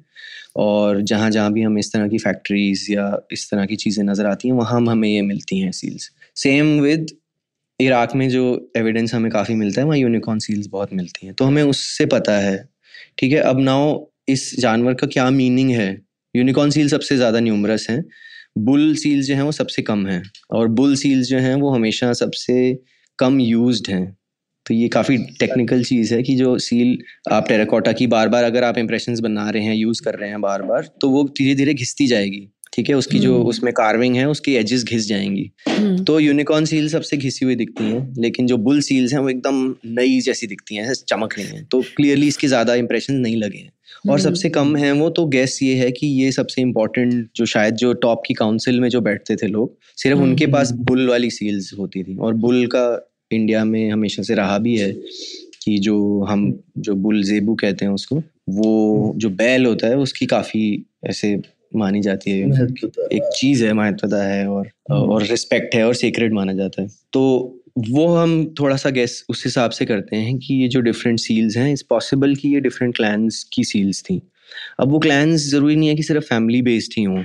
[0.56, 4.26] और जहाँ जहाँ भी हम इस तरह की फैक्ट्रीज या इस तरह की चीज़ें नज़र
[4.26, 7.08] आती हैं वहाँ हमें ये मिलती हैं सील्स सेम विद
[7.82, 11.45] इराक में जो एविडेंस हमें काफ़ी मिलता है वहाँ यूनिकॉर्न सील्स बहुत मिलती हैं। तो
[11.45, 12.70] हमें उससे पता है।
[13.18, 16.05] ठीक है अब नाउ इस जानवर का क्या मीनिंग है?
[16.36, 18.04] यूनिकॉर्न सील सबसे ज़्यादा न्यूमरस हैं।
[18.58, 20.22] बुल सील्स जो हैं वो सबसे कम हैं
[20.52, 22.78] और बुल सील्स जो हैं वो हमेशा सबसे
[23.20, 24.06] कम यूज्ड हैं।
[24.66, 26.98] तो ये काफ़ी टेक्निकल चीज़ है कि जो सील
[27.32, 30.42] आप टेराकोटा की बार बार अगर आप इंप्रेशंस बना रहे हैं यूज़ कर रहे हैं
[30.42, 32.96] बार बार तो वो धीरे धीरे घिसती जाएगी ठीक है?
[32.96, 37.18] उसकी जो हम्म। उसमें कार्विंग है उसकी एजेस घिस जाएँगी। हम्म। तो यूनिकॉर्न सील सबसे
[37.18, 39.64] घिसी हुई दिखती हैं लेकिन जो बुल सील्स हैं वो एकदम
[40.00, 43.72] नई जैसी दिखती हैं चमक रही हैं। तो क्लियरली इसके ज़्यादा इंप्रेशन नहीं लगे हैं।
[44.10, 47.45] और हम्म। सबसे कम है वो तो गैस ये है कि ये सबसे इम्पोर्टेंट जो
[47.45, 51.30] शायद जो टॉप की काउंसिल में जो बैठते थे लोग सिर्फ़ उनके पास बुल वाली
[51.30, 54.91] सील्स होती थी। और बुल का इंडिया में हमेशा से रहा भी है
[55.64, 60.26] कि जो हम जो बुल जेबू कहते हैं उसको वो जो बैल होता है उसकी
[60.26, 61.41] काफ़ी ऐसे
[61.76, 62.47] मानी जाती है।
[63.14, 67.22] एक चीज़ है महत्वता है और और रिस्पेक्ट है और सीक्रेट माना जाता है। तो
[67.76, 71.57] वो हम थोड़ा सा गैस उस हिसाब से करते हैं कि ये जो डिफरेंट सील्स
[71.57, 74.21] हैं इट्स पॉसिबल कि ये डिफरेंट क्लैंस की सील्स थी
[74.80, 77.23] अब वो क्लैंस ज़रूरी नहीं है कि सिर्फ़ फैमिली बेस्ड ही हों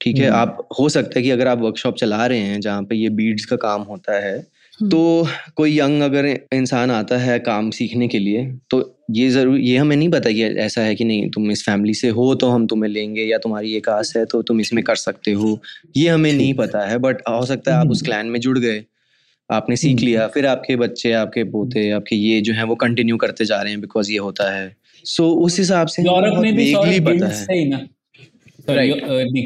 [0.00, 2.82] ठीक है हम्म। आप हो सकता है कि अगर आप वर्कशॉप चला रहे हैं जहाँ
[2.82, 5.26] पे ये बीड्स का काम होता है हम्म। तो
[5.56, 8.80] कोई यंग अगर इंसान आता है काम सीखने के लिए तो
[9.10, 12.08] ये ज़रूर ये हमें नहीं पता कि ऐसा है कि नहीं तुम इस फैमिली से
[12.10, 15.32] हो तो हम तुम्हें लेंगे या तुम्हारी ये कास्ट है तो तुम इसमें कर सकते
[15.32, 15.58] हो
[15.96, 18.58] ये हमें नहीं पता है बट हो सकता है आप उस क्लैन हम्म। में जुड़
[18.58, 18.84] गए
[19.52, 23.16] आपने सीख हम्म। लिया फिर आपके बच्चे आपके पोते आपके ये जो है वो कंटिन्यू
[23.16, 26.56] करते जा रहे हैं बिकॉज़ ये होता है। सो so, उस हिसाब से यूरोप में
[26.56, 27.88] भी पता है। ना?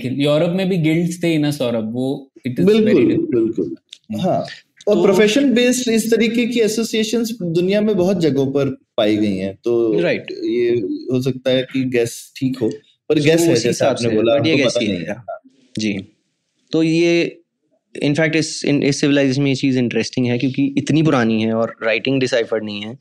[0.07, 1.93] यूरोप में भी गिल्ड्स थे ना सौरभ?
[1.93, 3.77] वो बिल्कुल बिल्कुल।
[4.21, 4.47] हाँ
[4.89, 9.59] और प्रोफेशन बेस्ड इस तरीके की एसोसिएशंस दुनिया में बहुत जगहों पर पाई गई हैं।
[9.65, 10.27] तो Right.
[10.45, 10.71] ये
[11.13, 12.71] हो सकता है कि गैस ठीक हो
[13.09, 15.05] पर गैस है जैसे आपने बोला ये पता ही नहीं।
[15.79, 16.07] जी।
[16.73, 17.41] तो ये
[18.03, 21.77] इनफैक्ट इस इन, इस सिविलाइजेशन में ये चीज़ इंटरेस्टिंग है क्योंकि इतनी पुरानी है और
[21.83, 22.97] राइटिंग डिसाइफर्ड नहीं है।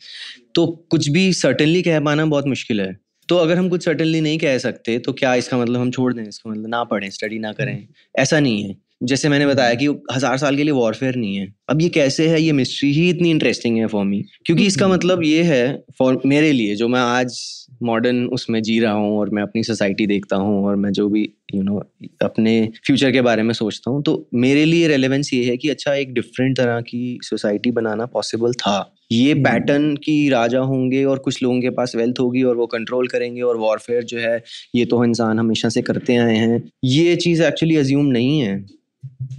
[0.55, 2.95] तो कुछ भी सर्टनली कह पाना बहुत मुश्किल है।
[3.29, 6.23] तो अगर हम कुछ सर्टनली नहीं कह सकते तो क्या इसका मतलब हम छोड़ दें?
[6.23, 10.37] इसका मतलब ना पढ़ें स्टडी ना करें। ऐसा नहीं है। जैसे मैंने बताया कि हज़ार
[10.37, 12.41] साल के लिए वॉरफेयर नहीं है। अब ये कैसे है?
[12.41, 16.51] ये मिस्ट्री ही इतनी इंटरेस्टिंग है फॉर मी क्योंकि इसका मतलब ये है फॉर मेरे
[16.51, 17.39] लिए जो मैं आज
[17.83, 21.21] मॉडर्न उसमें जी रहा हूँ और मैं अपनी सोसाइटी देखता हूँ और मैं जो भी
[21.21, 25.33] यू you नो know, अपने फ्यूचर के बारे में सोचता हूँ तो मेरे लिए रेलेवेंस
[25.33, 30.17] ये है कि अच्छा एक डिफरेंट तरह की सोसाइटी बनाना पॉसिबल था। ये पैटर्न की
[30.29, 34.03] राजा होंगे और कुछ लोगों के पास वेल्थ होगी और वो कंट्रोल करेंगे और वॉरफेयर
[34.03, 34.41] जो है
[34.75, 38.55] ये तो इंसान हमेशा से करते आए हैं। ये चीज़ एक्चुअली अज्यूम नहीं है।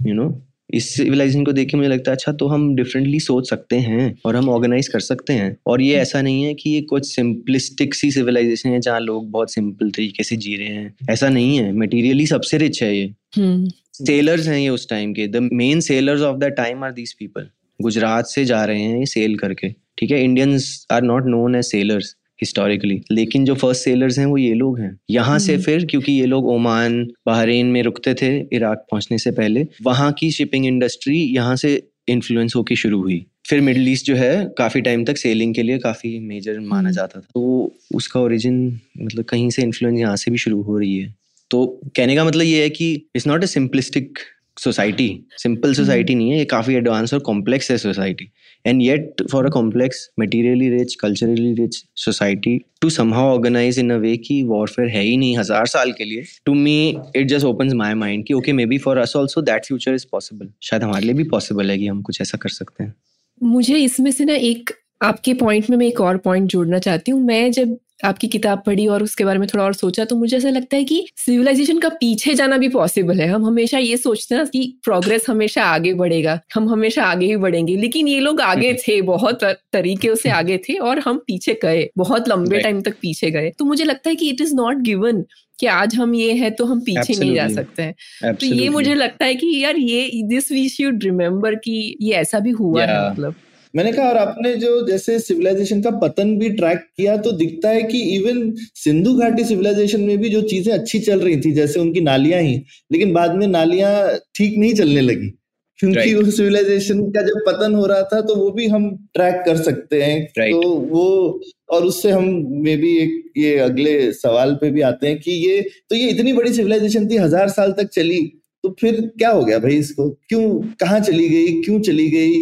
[0.07, 0.43] यू नो
[0.73, 4.17] इस सिविलाइजेशन को देख के मुझे लगता है अच्छा तो हम डिफरेंटली सोच सकते हैं
[4.25, 7.95] और हम ऑर्गेनाइज कर सकते हैं। और ये ऐसा नहीं है कि ये कुछ सिंपलिस्टिक
[7.95, 11.71] सी सिविलाइजेशन है जहाँ लोग बहुत सिंपल तरीके से जी रहे हैं। ऐसा नहीं है।
[11.73, 13.05] मटेरियली सबसे रिच है ये।
[13.35, 17.13] हम्म। सेलर्स हैं ये उस टाइम के। The main sailors of the time are these
[17.13, 17.49] people
[17.81, 20.23] Gujarat से जा रहे हैं ये सेल करके। ठीक है?
[20.23, 24.79] Indians are not known as sailors historically लेकिन जो फ़र्स्ट सेलर्स हैं वो ये लोग
[24.79, 29.17] हैं। यहाँ से हम्म। फिर क्योंकि ये लोग ओमान बहरीन में रुकते थे इराक पहुँचने
[29.17, 34.05] से पहले वहाँ की शिपिंग इंडस्ट्री यहाँ से इन्फ्लुएंस होके शुरू हुई। फिर मिडिल ईस्ट
[34.05, 37.75] जो है काफ़ी टाइम तक सेलिंग के लिए काफ़ी मेजर माना हम्म। जाता था। तो
[37.95, 41.13] उसका ओरिजिन मतलब कहीं से इन्फ्लुएंस यहाँ से भी शुरू हो रही है।
[41.51, 41.65] तो
[41.95, 44.19] कहने का मतलब ये है कि it's not a simplistic
[44.57, 48.29] society simple society नहीं है ये काफ़ी एडवांस और कॉम्प्लेक्स है society.
[48.65, 53.97] And yet for a complex materially rich culturally rich society to somehow organise in a
[53.97, 56.77] way कि वॉरफेयर है ही नहीं हज़ार साल के लिए to me
[57.15, 60.49] it just opens my mind कि okay maybe for us also that future is possible
[60.63, 62.93] शायद हमारे लिए भी पॉसिबल है कि हम कुछ ऐसा कर सकते हैं।
[63.41, 64.71] मुझे इसमें से ना एक
[65.03, 68.87] आपके पॉइंट में मैं एक और पॉइंट जोड़ना चाहती हूँ। मैं जब आपकी किताब पढ़ी
[68.87, 71.89] और उसके बारे में थोड़ा और सोचा तो मुझे ऐसा लगता है कि सिविलाइजेशन का
[71.89, 75.93] पीछे जाना भी पॉसिबल है। हम हमेशा ये सोचते हैं ना कि प्रोग्रेस हमेशा आगे
[75.93, 80.57] बढ़ेगा हम हमेशा आगे ही बढ़ेंगे। लेकिन ये लोग आगे थे बहुत तरीके से आगे
[80.57, 84.15] थे और हम पीछे गए बहुत लंबे टाइम तक पीछे गए। तो मुझे लगता है
[84.15, 85.25] कि इट इज़ नॉट गिवन
[85.59, 87.25] कि आज हम ये है तो हम पीछे Absolutely.
[87.25, 88.49] नहीं जा सकते हैं। Absolutely.
[88.49, 92.39] तो ये मुझे लगता है कि यार ये दिस वी शुड रिमेम्बर कि ये ऐसा
[92.39, 92.93] भी हुआ yeah.
[92.93, 93.35] है मतलब।
[93.73, 97.81] मैंने कहा और आपने जो जैसे सिविलाइजेशन का पतन भी ट्रैक किया तो दिखता है
[97.83, 102.01] कि इवन सिंधु घाटी सिविलाइजेशन में भी जो चीज़ें अच्छी चल रही थी जैसे उनकी
[102.01, 102.55] नालियाँ ही
[102.91, 103.93] लेकिन बाद में नालियाँ
[104.35, 105.33] ठीक नहीं चलने लगी।
[105.79, 106.15] क्योंकि Right.
[106.15, 110.01] वो सिविलाइजेशन का जब पतन हो रहा था तो वो भी हम ट्रैक कर सकते
[110.03, 110.51] हैं। Right.
[110.53, 112.25] तो वो और उससे हम
[112.63, 116.33] मे बी एक ये अगले सवाल पे भी आते हैं कि ये तो ये इतनी
[116.33, 118.21] बड़ी सिविलाइजेशन थी हज़ार साल तक चली
[118.63, 120.09] तो फिर क्या हो गया भाई इसको?
[120.29, 120.49] क्यों
[120.79, 121.61] कहाँ चली गई?
[121.61, 122.33] क्यों चली गई?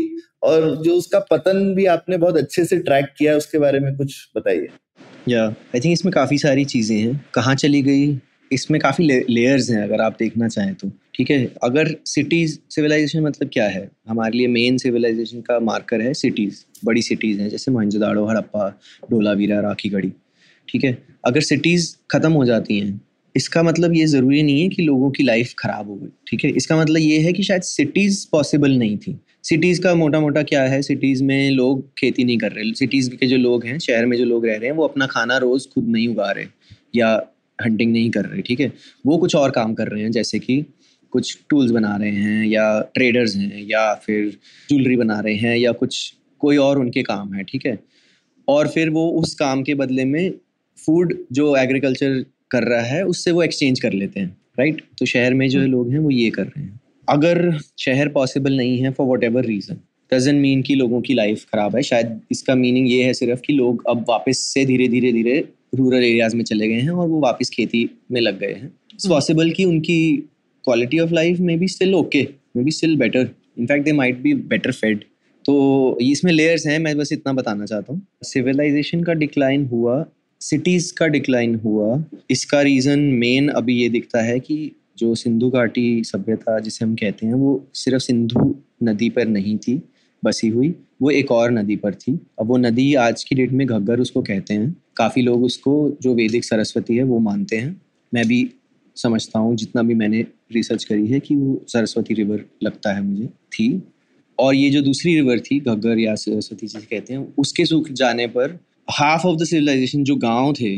[0.46, 4.16] और जो उसका पतन भी आपने बहुत अच्छे से ट्रैक किया उसके बारे में कुछ
[4.38, 4.68] बताइए।
[5.30, 8.18] या आई थिंक इसमें काफ़ी सारी चीज़ें हैं। कहाँ चली गई?
[8.52, 11.46] इसमें काफ़ी लेयर्स हैं अगर आप देखना चाहें तो। ठीक है?
[11.64, 13.90] अगर सिटीज़ सिविलाइजेशन मतलब क्या है?
[14.08, 18.70] हमारे लिए मेन सिविलाइजेशन का मार्कर है सिटीज़ बड़ी सिटीज़ हैं, जैसे मोहनजोदाड़ो हड़प्पा,
[19.12, 20.12] डोलावीरा, राखीगढ़ी।
[20.68, 20.98] ठीक है?
[21.26, 23.02] अगर सिटीज़ ख़त्म हो जाती हैं
[23.36, 26.50] इसका मतलब ये ज़रूरी नहीं है कि लोगों की लाइफ ख़राब हो गई, ठीक है?
[26.52, 30.64] इसका मतलब ये है कि शायद सिटीज़ पॉसिबल नहीं थी। सिटीज़ का मोटा मोटा क्या
[30.64, 30.82] है?
[30.82, 34.26] सिटीज़ में लोग खेती नहीं कर रहे। सिटीज़ के जो लोग हैं, शहर में जो
[34.26, 36.46] लोग रह रहे हैं, वो अपना खाना रोज़ खुद नहीं उगा रहे
[36.96, 37.32] या
[37.66, 38.72] हंटिंग नहीं कर रहे, ठीक है?
[39.06, 40.66] वो कुछ और काम कर रहे हैं, जैसे कि
[41.12, 44.30] कुछ टूल्स बना रहे हैं या ट्रेडर्स हैं या फिर
[44.70, 47.80] ज्वेलरी बना रहे हैं या कुछ, कोई और उनके काम है, ठीक है?
[48.48, 50.32] और फिर वो उस काम के बदले में
[50.86, 55.34] फ़ूड जो एग्रीकल्चर कर रहा है उससे वो एक्सचेंज कर लेते हैं राइट तो शहर
[55.34, 59.08] में जो लोग हैं वो ये कर रहे हैं। अगर शहर पॉसिबल नहीं है for
[59.24, 59.80] whatever reason
[60.12, 63.54] doesn't mean कि लोगों की लाइफ ख़राब है। शायद इसका मीनिंग ये है सिर्फ़ कि
[63.54, 65.38] लोग अब वापस से धीरे धीरे धीरे
[65.76, 69.08] रूरल एरियाज़ में चले गए हैं और वो वापस खेती में लग गए हैं। इट्स
[69.08, 70.16] पॉसिबल कि उनकी
[70.66, 72.28] quality of life maybe still okay
[72.64, 73.30] maybe still better
[73.60, 75.04] in fact they might be better fed
[75.46, 80.06] तो इसमें लेयर्स हैं मैं बस इतना बताना चाहता हूँ। सिविलाइजेशन का डिक्लाइन हुआ
[80.50, 86.04] सिटीज़ का डिक्लाइन हुआ, इसका रीज़न मेन अभी ये दिखता है कि जो सिंधु घाटी
[86.04, 89.82] सभ्यता जिसे हम कहते हैं, वो सिर्फ़ सिंधु नदी पर नहीं थी,
[90.24, 93.68] बसी हुई, वो एक और नदी पर थी। अब वो नदी आज की डेट में
[93.68, 97.82] घग्गर उसको कहते हैं। काफ़ी लोग उसको, जो वैदिक सरस्वती है, वो मानते हैं।
[98.14, 98.50] मैं भी
[98.96, 100.22] समझता हूँ, जितना भी मैंने
[100.52, 103.84] रिसर्च करी है कि वो सरस्वती रिवर लगता है मुझे, थी।
[104.40, 108.28] और ये जो दूसरी रिवर थी घग्गर या सरस्वती जिसे कहते हैं, उसके सूख जाने
[108.28, 110.78] पर हाफ़ ऑफ़ द सिविलाइजेशन जो गाँव थे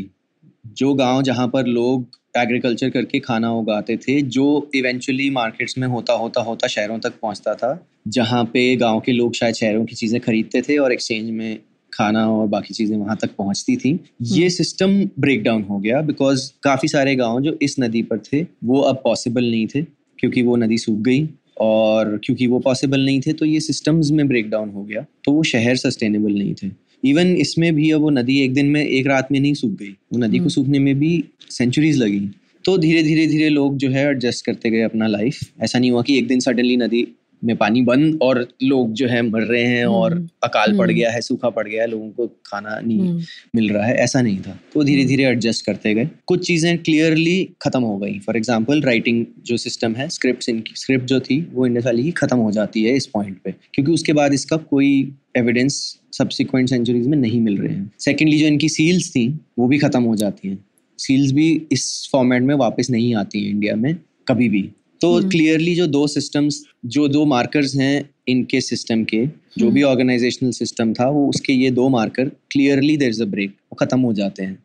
[0.76, 2.06] जो गाँव जहाँ पर लोग
[2.36, 7.54] एग्रीकल्चर करके खाना उगाते थे जो इवेंचुअली मार्केट्स में होता होता होता शहरों तक पहुँचता
[7.54, 7.78] था
[8.08, 11.58] जहाँ पे गाँव के लोग शायद शहरों की चीज़ें खरीदते थे और एक्सचेंज में
[11.92, 16.50] खाना और बाकी चीज़ें वहाँ तक पहुँचती थी। ये सिस्टम ब्रेक डाउन हो गया बिकॉज़
[16.62, 19.82] काफ़ी सारे गाँव जो इस नदी पर थे वो अब पॉसिबल नहीं थे
[20.18, 21.28] क्योंकि वो नदी सूख गई
[21.60, 25.32] और क्योंकि वो पॉसिबल नहीं थे तो ये सिस्टम्स में ब्रेक डाउन हो गया तो
[25.32, 26.68] वो शहर सस्टेनेबल नहीं थे।
[27.04, 29.94] इवन इसमें भी अब वो नदी एक दिन में एक रात में नहीं सूख गई।
[30.12, 32.28] वो नदी को हम्म। सूखने में भी सेंचुरीज लगी।
[32.64, 36.02] तो धीरे धीरे धीरे लोग जो है एडजस्ट करते गए अपना लाइफ ऐसा नहीं हुआ
[36.02, 37.06] कि एक दिन सडनली नदी
[37.42, 40.98] में पानी बंद और लोग जो है मर रहे हैं और हम्म। अकाल पड़ हम्म।
[40.98, 43.22] गया है सूखा पड़ गया है लोगों को खाना नहीं
[43.54, 47.48] मिल रहा है। ऐसा नहीं था। तो धीरे धीरे एडजस्ट करते गए। कुछ चीज़ें क्लियरली
[47.62, 51.68] ख़त्म हो गई। फॉर एग्जांपल राइटिंग जो सिस्टम है स्क्रिप्ट इनकी स्क्रिप्ट जो थी वो
[51.68, 55.74] वैली की ख़त्म हो जाती है इस पॉइंट पे। क्योंकि उसके बाद इसका कोई एविडेंस
[56.12, 59.28] सब्सिक्वेंट सेंचुरीज में नहीं मिल रहे हैं। सेकेंडली जो इनकी सील्स थी
[59.58, 60.58] वो भी ख़त्म हो जाती हैं।
[60.98, 63.94] सील्स भी इस फॉर्मेट में वापस नहीं आती हैं इंडिया में
[64.28, 64.62] कभी भी।
[65.00, 69.24] तो हम्म। क्लियरली जो दो सिस्टम्स जो दो मार्कर्स हैं इनके सिस्टम के
[69.58, 73.50] जो भी ऑर्गेनाइजेशनल सिस्टम था वो उसके ये दो marker clearly there is a break
[73.50, 74.58] वो ख़त्म हो जाते हैं।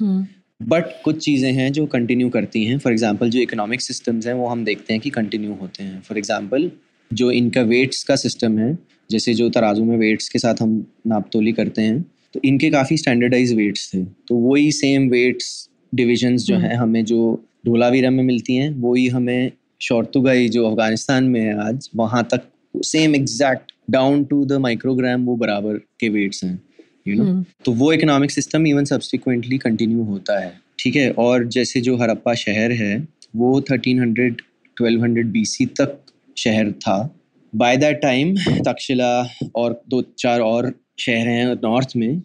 [0.00, 0.26] हम्म,
[0.60, 4.46] बट कुछ चीज़ें हैं जो कंटिन्यू करती हैं। फॉर एग्जांपल जो इकोनॉमिक सिस्टम्स हैं वो
[4.46, 6.70] हम देखते हैं कि कंटिन्यू होते हैं। फॉर एग्जांपल
[7.12, 8.78] जो इनका वेट्स का सिस्टम है
[9.10, 12.02] जैसे जो तराजू में वेट्स के साथ हम नापतोली करते हैं
[12.34, 17.04] तो इनके काफ़ी स्टैंडर्डाइज वेट्स थे। तो वही सेम वेट्स डिविजन्स जो हम्म। हैं हमें
[17.04, 22.48] जो धोलावीरा में मिलती हैं वही हमें शॉर्तुगाई जो अफ़गानिस्तान में है आज वहाँ तक
[22.84, 26.62] same exact down to the microgram वो बराबर के वेट्स हैं
[27.08, 31.10] यू नो हम्म, तो वो economic system even subsequently continue होता है ठीक है?
[31.10, 34.30] और जैसे जो हरप्पा शहर है वो 1300
[34.76, 35.98] 1200 बीसी तक
[36.36, 37.20] शहर था।
[37.54, 42.22] बाय दैट टाइम तक्षशिला और दो चार और शहर हैं नॉर्थ में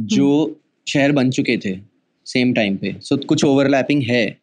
[0.00, 1.78] जो शहर बन चुके थे
[2.26, 4.42] सेम टाइम पे। सो so, कुछ ओवरलैपिंग है।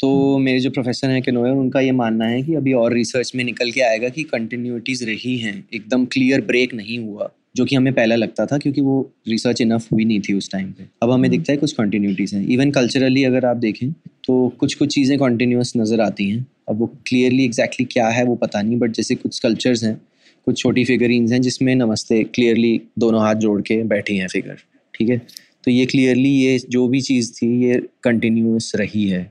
[0.00, 3.44] तो मेरे जो प्रोफेसर हैं केनोयर उनका ये मानना है कि अभी और रिसर्च में
[3.44, 7.92] निकल के आएगा कि कंटिन्यूटीज रही हैं। एकदम क्लियर ब्रेक नहीं हुआ। जो कि हमें
[7.94, 11.30] पहला लगता था क्योंकि वो रिसर्च इनफ हुई नहीं थी उस टाइम पे। अब हमें
[11.30, 13.90] दिखता है कुछ कंटिन्यूटीज हैं। इवन कल्चरली अगर आप देखें
[14.24, 18.34] तो कुछ कुछ चीज़ें कॉन्टीन्यूस नज़र आती हैं। अब वो क्लियरली एग्जैक्टली क्या है वो
[18.36, 20.00] पता नहीं बट जैसे कुछ कल्चर्स हैं
[20.46, 24.56] कुछ छोटी फिगरीन्स हैं जिसमें नमस्ते क्लियरली दोनों हाथ जोड़ के बैठी हैं फिगर
[24.94, 25.18] ठीक है?
[25.64, 29.22] तो ये क्लियरली ये जो भी चीज़ थी ये कंटिन्यूस रही है।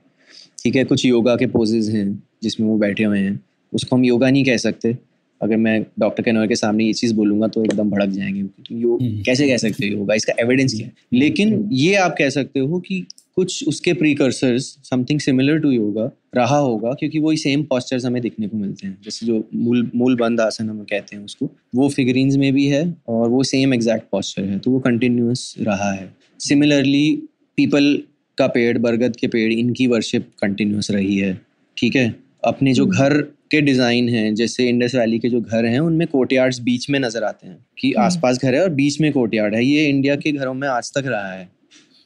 [0.64, 0.84] ठीक है?
[0.84, 3.40] कुछ योगा के पोजेज हैं जिसमें वो बैठे हुए हैं।
[3.74, 4.98] उसको हम योगा नहीं कह सकते।
[5.42, 8.40] अगर मैं डॉक्टर कैनोर के सामने ये चीज़ बोलूँगा तो एकदम भड़क जाएँगे
[8.74, 10.94] यो हम्म। कैसे कह सकते हो योगा इसका एविडेंस क्या है?
[11.14, 16.58] लेकिन ये आप कह सकते हो कि कुछ उसके precursors something similar to yoga रहा
[16.58, 20.42] होगा क्योंकि वही सेम पॉस्चर्स हमें दिखने को मिलते हैं। जैसे जो मूल मूल बंद
[20.42, 24.44] आसन हम कहते हैं उसको वो फिगरीन्स में भी है और वो सेम एग्जैक्ट पॉस्चर
[24.44, 27.16] है तो वो कंटिन्यूस रहा है। सिमिलरली
[27.58, 27.98] पीपल
[28.38, 31.34] का पेड़ बरगद के पेड़ इनकी वर्शिप कंटिन्यूस रही है
[31.78, 32.14] ठीक है?
[32.44, 33.14] अपने जो घर
[33.52, 37.24] के डिज़ाइन हैं जैसे इंडस वैली के जो घर हैं उनमें कोर्टयार्ड्स बीच में नज़र
[37.24, 40.32] आते हैं कि हम्म। आसपास घर है और बीच में कोर्टयार्ड है। ये इंडिया के
[40.32, 41.50] घरों में आज तक रहा है।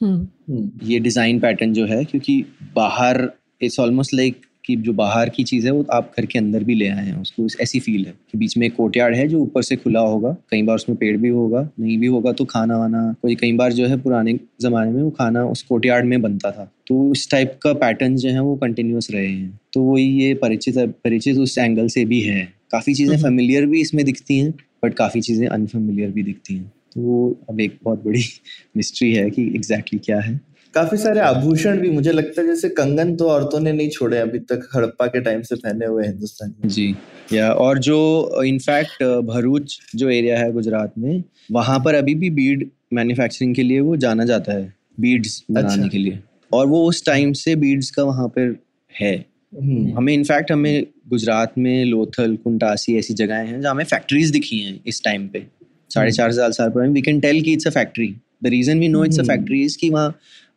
[0.00, 3.30] हम्म, ये डिज़ाइन पैटर्न जो है क्योंकि बाहर
[3.62, 6.74] इट्स ऑलमोस्ट लाइक कि जो बाहर की चीज़ है वो आप घर के अंदर भी
[6.74, 9.62] ले आए हैं उसको ऐसी फील है कि बीच में एक कोर्टयार्ड है जो ऊपर
[9.62, 13.14] से खुला होगा कई बार उसमें पेड़ भी होगा नहीं भी होगा तो खाना वाना
[13.22, 16.70] कोई कई बार जो है पुराने ज़माने में वो खाना उस कोर्टयार्ड में बनता था।
[16.86, 20.78] तो उस टाइप का पैटर्न जो है वो कंटिन्यूस रहे हैं। तो वही ये परिचित
[20.78, 24.54] परिचित उस एंगल से भी है। काफ़ी चीज़ें हम्म। फेमिलियर भी इसमें दिखती हैं
[24.84, 28.22] बट काफ़ी चीज़ें अनफेमिलियर भी दिखती हैं। तो वो अब एक बहुत बड़ी
[28.76, 30.40] मिस्ट्री है कि एग्जैक्टली क्या है।
[30.74, 34.38] काफ़ी सारे आभूषण भी मुझे लगता है जैसे कंगन तो औरतों ने नहीं छोड़े अभी
[34.52, 36.94] तक हड़प्पा के टाइम से पहने हुए हिंदुस्तान। में जी।
[37.32, 42.68] या और जो इनफैक्ट भरूच जो एरिया है गुजरात में वहाँ पर अभी भी बीड
[42.92, 46.18] मैन्युफैक्चरिंग के लिए वो जाना जाता है बीड्स बनाने अच्छा। के लिए।
[46.52, 48.56] और वो उस टाइम से बीड्स का वहाँ पर
[48.92, 49.14] है।
[49.52, 54.58] हम्म, हमें इनफैक्ट हमें गुजरात में लोथल कुंटासी ऐसी जगहें हैं जहाँ हमें फैक्ट्रीज दिखी
[54.58, 55.46] हैं इस टाइम पे।
[55.90, 58.14] साढ़े हम्म। चार हज़ार साल पुरानी। वी कैन टेल कि it's a factory
[58.44, 59.22] the reason we know it's a.
[59.24, 60.14] Factory is कि वहाँ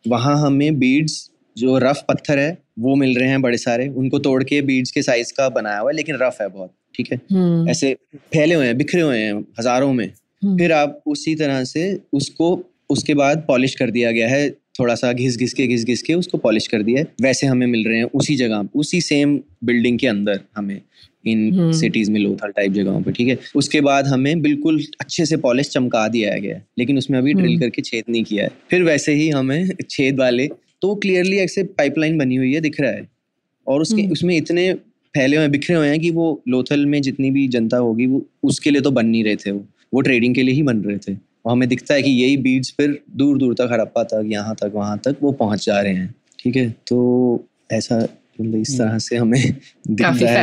[0.07, 4.43] वहाँ हमें बीड्स जो रफ पत्थर है वो मिल रहे हैं बड़े सारे। उनको तोड़
[4.43, 7.19] के बीड्स के साइज़ का बनाया हुआ है लेकिन रफ है बहुत ठीक है?
[7.31, 7.93] हम्म, ऐसे
[8.33, 12.47] फैले हुए हैं बिखरे हुए हैं हज़ारों में। हम्म, फिर आप उसी तरह से उसको
[12.89, 14.49] उसके बाद पॉलिश कर दिया गया है
[14.79, 17.65] थोड़ा सा घिस घिस के घिस घिस के उसको पॉलिश कर दिया है। वैसे हमें
[17.67, 20.81] मिल रहे हैं उसी जगह उसी सेम बिल्डिंग के अंदर हमें।
[21.25, 25.25] इन हम्म। सिटीज़ में लोथल टाइप जगहों पे ठीक है उसके बाद हमें बिल्कुल अच्छे
[25.25, 28.43] से पॉलिश चमका दिया गया है लेकिन उसमें अभी ड्रिल हम्म। करके छेद नहीं किया
[28.43, 30.47] है फिर वैसे ही हमें छेद वाले
[30.81, 33.07] तो क्लियरली ऐसे पाइपलाइन बनी हुई है दिख रहा है
[33.67, 34.73] और उसके हम्म। उसमें इतने
[35.15, 38.71] फैले हुए बिखरे हुए हैं कि वो लोथल में जितनी भी जनता होगी वो उसके
[38.71, 41.13] लिए तो बन नहीं रहे थे वो वो ट्रेडिंग के लिए ही बन रहे थे
[41.13, 44.71] और हमें दिखता है कि यही बीड्स फिर दूर दूर तक हड़प्पा तक यहाँ तक
[44.75, 46.97] वहाँ तक वो पहुँच जा रहे हैं ठीक है तो
[47.71, 47.99] ऐसा
[48.41, 49.41] मतलब इस तरह से हमें
[49.91, 50.37] काफ़ी है,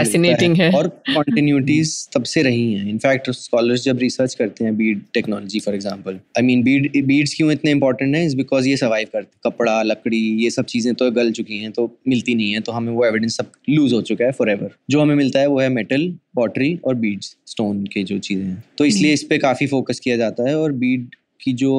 [0.57, 5.61] है। और कॉन्टिन्यूटीज तब से रही हैं। इनफैक्ट स्कॉलर्स जब रिसर्च करते हैं bead technology
[5.61, 8.24] for example I mean bead beads क्यों इतने इंपॉर्टेंट है?
[8.26, 11.90] इज़ बिकॉज़ ये सर्वाइव करते कपड़ा लकड़ी ये सब चीज़ें तो गल चुकी हैं तो
[12.09, 15.14] मिलती नहीं है तो हमें वो एविडेंस सब लूज हो चुका है फॉर जो हमें
[15.14, 19.12] मिलता है वो है मेटल पॉटरी और बीड्स स्टोन के जो चीज़ें हैं। तो इसलिए
[19.12, 21.72] इस पे काफ़ी फोकस किया जाता है और बीड की जो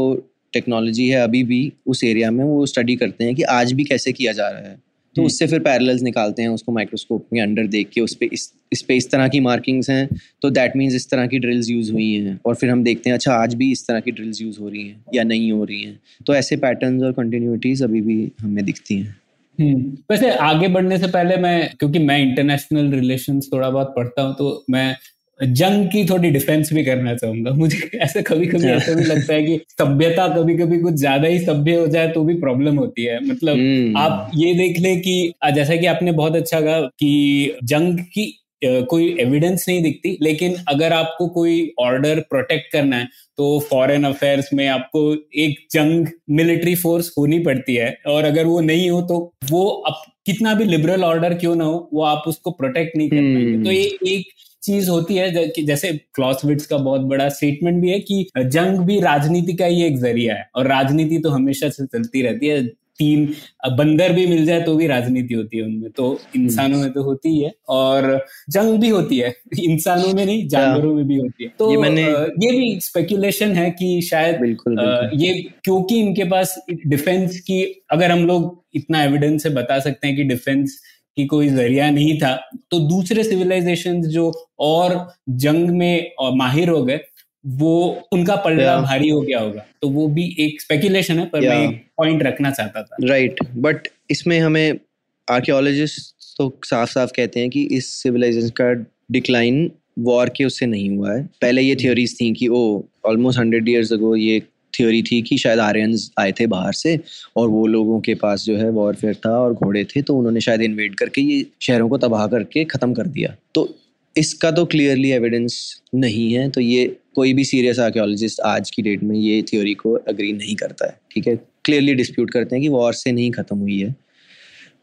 [0.54, 4.12] टेक्नोलॉजी है अभी भी उस एरिया में वो स्टडी करते हैं कि आज भी कैसे
[4.12, 4.78] किया जा रहा है।
[5.16, 8.30] तो हम्म। उससे फिर पैरेलल्स निकालते हैं उसको माइक्रोस्कोप में अंडर देख के उस पे
[8.34, 10.08] इस इस पे इस तरह की मार्किंग्स हैं
[10.42, 13.18] तो दैट मीन्स इस तरह की ड्रिल्स यूज़ हुई हैं और फिर हम देखते हैं
[13.18, 15.82] अच्छा आज भी इस तरह की ड्रिल्स यूज़ हो रही हैं या नहीं हो रही
[15.82, 19.16] हैं तो ऐसे पैटर्न और कंटिन्यूटीज अभी भी हमें दिखती हैं
[19.60, 24.34] हम्म, वैसे आगे बढ़ने से पहले मैं क्योंकि मैं इंटरनेशनल रिलेशंस थोड़ा बहुत पढ़ता हूँ
[24.36, 24.96] तो मैं
[25.40, 29.34] जंग की थोड़ी डिफेंस भी करना चाहूँगा। मुझे ऐसे कभी कभी हाँ। ऐसा भी लगता
[29.34, 33.04] है कि सभ्यता कभी कभी कुछ ज़्यादा ही सभ्य हो जाए तो भी प्रॉब्लम होती
[33.04, 37.58] है। मतलब हम्म, आप ये देख ले कि जैसा कि आपने बहुत अच्छा कहा कि
[37.66, 38.32] जंग की
[38.62, 43.08] कोई एविडेंस नहीं दिखती लेकिन अगर आपको कोई ऑर्डर प्रोटेक्ट करना है
[43.38, 45.02] तो फॉरेन अफेयर्स में आपको
[45.38, 49.18] एक जंग मिलिट्री फोर्स होनी पड़ती है। और अगर वो नहीं हो तो
[49.50, 53.16] वो अब कितना भी लिबरल ऑर्डर क्यों ना हो वो आप उसको प्रोटेक्ट नहीं कर
[53.16, 54.32] पाएँगे। हम्म। तो ये एक
[54.64, 59.00] चीज़ होती है कि जैसे क्लॉसविट्स का बहुत बड़ा स्टेटमेंट भी है कि जंग भी
[59.00, 63.36] राजनीति का ही एक ज़रिया है। और राजनीति तो हमेशा से चलती रहती है। तीन
[63.72, 67.30] बंदर भी मिल जाए तो भी राजनीति होती है उनमें तो इंसानों में तो होती
[67.30, 71.54] ही है। और जंग भी होती है इंसानों में नहीं जानवरों में भी होती है।
[71.60, 76.66] तो ये मैंने- ये भी स्पेकुलेशन है कि शायद बिल्कुल बिल्कुल। ये क्योंकि इनके पास
[76.88, 80.82] डिफेंस की अगर हम लोग इतना एविडेंस से बता सकते हैं कि डिफेंस
[81.18, 82.36] की कोई ज़रिया नहीं था
[82.72, 84.96] तो दूसरे सिविलाइजेशन जो और
[85.42, 87.00] जंग में माहिर हो गए
[87.46, 87.74] वो
[88.14, 88.84] उनका पलड़ा Yeah.
[88.84, 91.74] भारी हो गया होगा तो वो भी एक स्पेकुलेशन है पर मैं Yeah.
[91.74, 94.80] एक पॉइंट रखना चाहता था राइट बट इसमें हमें
[95.28, 98.72] आर्कियोलॉजिस्ट तो साफ़ साफ़ कहते हैं कि इस सिविलाइजेशन का
[99.12, 102.62] डिक्लाइन वॉर के उससे नहीं हुआ है पहले ये थ्योरीज थी कि oh
[103.06, 104.42] almost hundred years ago ये
[104.78, 107.00] थ्योरी थी कि शायद आर्यंस आए थे बाहर से
[107.38, 110.62] और वो लोगों के पास जो है वॉरफेयर था और घोड़े थे तो उन्होंने शायद
[110.62, 113.68] इन्वेड करके ये शहरों को तबाह करके ख़त्म कर दिया। तो
[114.16, 115.56] इसका तो क्लियरली एविडेंस
[115.96, 119.94] नहीं है तो ये कोई भी सीरियस आर्कियोलॉजिस्ट आज की डेट में ये थ्योरी को
[119.94, 121.36] अग्री नहीं करता है ठीक है?
[121.66, 123.96] क्लियरली डिस्प्यूट करते हैं कि वॉर से नहीं ख़त्म हुई है।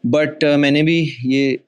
[0.05, 1.59] बट uh, मैंने भी ये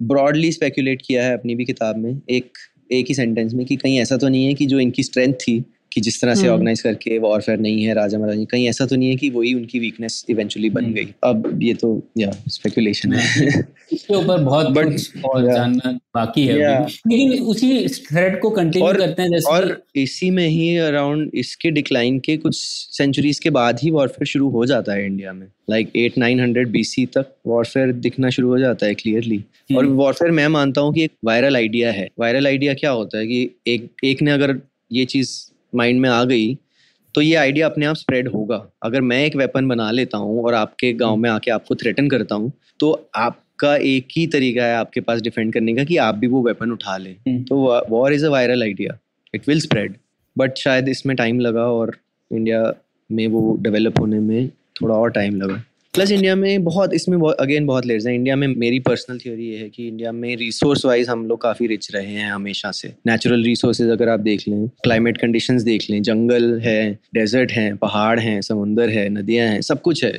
[0.00, 2.58] ब्रॉडली स्पेकुलेट किया है अपनी भी किताब में एक
[2.92, 5.58] एक ही सेंटेंस में कि कहीं ऐसा तो नहीं है कि जो इनकी स्ट्रेंथ थी
[5.94, 8.96] कि जिस तरह से हम्म। ऑर्गेनाइज करके वॉरफेयर नहीं है राजा महाराजा कहीं ऐसा तो
[8.96, 13.12] नहीं है कि वही उनकी वीकनेस इवेंचुअली बन हम्म। गई। अब ये तो या स्पेकुलेशन
[13.12, 13.58] है।
[13.92, 19.30] इसके ऊपर बहुत कुछ और जानना बाकी है लेकिन उसी थ्रेड को कंटिन्यू करते हैं
[19.30, 24.26] जैसे और इसी में ही अराउंड इसके डिक्लाइन के कुछ सेंचुरीज के बाद ही वॉरफेयर
[24.26, 28.48] शुरू हो जाता है इंडिया में। Like eight nine hundred BC तक वॉरफेयर दिखना शुरू
[28.48, 29.42] हो जाता है क्लियरली
[29.76, 33.18] और हम्म। वॉरफेयर मैं मानता हूँ कि एक वायरल आइडिया है। वायरल आइडिया क्या होता
[33.18, 34.58] है कि एक एक ने अगर
[34.92, 35.30] ये चीज़
[35.74, 36.54] माइंड में आ गई
[37.14, 40.54] तो ये आइडिया अपने आप स्प्रेड होगा। अगर मैं एक वेपन बना लेता हूँ और
[40.54, 45.00] आपके गाँव में आके आपको थ्रेटन करता हूँ तो आपका एक ही तरीका है आपके
[45.00, 47.56] पास डिफेंड करने का कि आप भी वो वेपन उठा लें। हम्म। तो
[47.90, 48.98] war is a viral idea
[49.34, 49.96] it will spread
[50.36, 51.96] but शायद इसमें टाइम लगा और
[52.30, 52.72] इंडिया
[53.10, 55.62] में वो डेवलप होने में थोड़ा और टाइम लगा।
[55.94, 59.58] प्लस इंडिया में बहुत इसमें अगेन बहुत लेयर्स हैं। इंडिया में मेरी पर्सनल थ्योरी ये
[59.58, 63.44] है कि इंडिया में रिसोर्स वाइज हम लोग काफ़ी रिच रहे हैं हमेशा से। नेचुरल
[63.44, 68.40] रिसोर्सेज अगर आप देख लें क्लाइमेट कंडीशंस देख लें जंगल है डेजर्ट हैं पहाड़ हैं
[68.40, 70.12] समुंदर है नदियाँ हैं सब कुछ है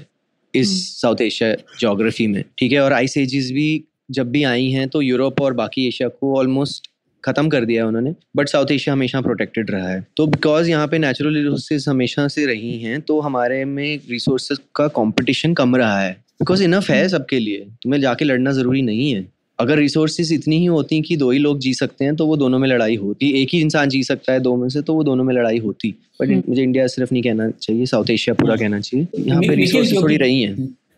[0.53, 0.71] इस
[1.01, 2.79] साउथ एशिया जोग्राफी में ठीक है?
[2.79, 6.89] और आइस एजेस भी जब भी आई हैं तो यूरोप और बाकी एशिया को ऑलमोस्ट
[7.25, 10.87] खत्म कर दिया है उन्होंने बट साउथ एशिया हमेशा प्रोटेक्टेड रहा है। तो बिकॉज़ यहाँ
[10.87, 15.99] पे नेचुरल रिसोर्सेज हमेशा से रही हैं तो हमारे में रिसोर्सेज का कंपटीशन कम रहा
[16.01, 19.25] है। बिकॉज़ इनफ है सबके लिए तुम्हें जाके लड़ना ज़रूरी नहीं है।
[19.59, 22.59] अगर रिसोर्सेज इतनी ही होती कि दो ही लोग जी सकते हैं तो वो दोनों
[22.59, 25.23] में लड़ाई होती। एक ही इंसान जी सकता है दो में से तो वो दोनों
[25.23, 28.59] में लड़ाई होती। But hmm. मुझे इंडिया सिर्फ़ नहीं कहना चाहिए साउथ एशिया पूरा हाँ।
[28.59, 30.55] कहना चाहिए। यहाँ पे रिसोर्सेज थोड़ी रही हैं।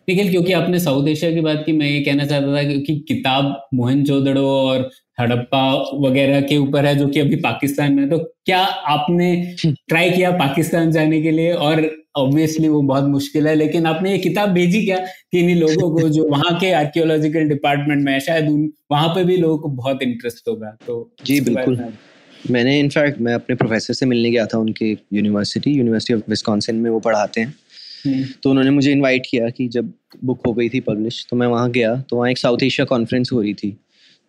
[0.08, 3.68] निखिल क्योंकि आपने साउथ एशिया की बात की मैं ये कहना चाहता था क्योंकि किताब
[3.74, 5.62] मोहनजोदड़ो और हड़प्पा
[6.00, 10.30] वगैरह के ऊपर है जो कि अभी पाकिस्तान में है। तो क्या आपने ट्राई किया
[10.38, 11.52] पाकिस्तान जाने के लिए?
[11.52, 15.90] और ऑब्वियसली वो बहुत मुश्किल है लेकिन आपने ये किताब भेजी क्या कि इन्हीं लोगों
[15.92, 20.02] को जो वहाँ के आर्कियोलॉजिकल डिपार्टमेंट में शायद उन वहाँ पे भी लोगों को बहुत
[20.02, 20.76] इंटरेस्ट होगा?
[20.86, 21.78] तो जी, बिल्कुल।
[22.50, 26.90] मैंने इनफैक्ट मैं अपने प्रोफेसर से मिलने गया था उनके यूनिवर्सिटी यूनिवर्सिटी ऑफ़ विस्कॉन्सिन में
[26.90, 27.54] वो पढ़ाते हैं।
[28.06, 29.92] हम्म, तो उन्होंने मुझे इनवाइट किया कि जब
[30.24, 33.30] बुक हो गई थी पब्लिश तो मैं वहाँ गया तो वहाँ एक साउथ एशिया कॉन्फ्रेंस
[33.32, 33.76] हो रही थी।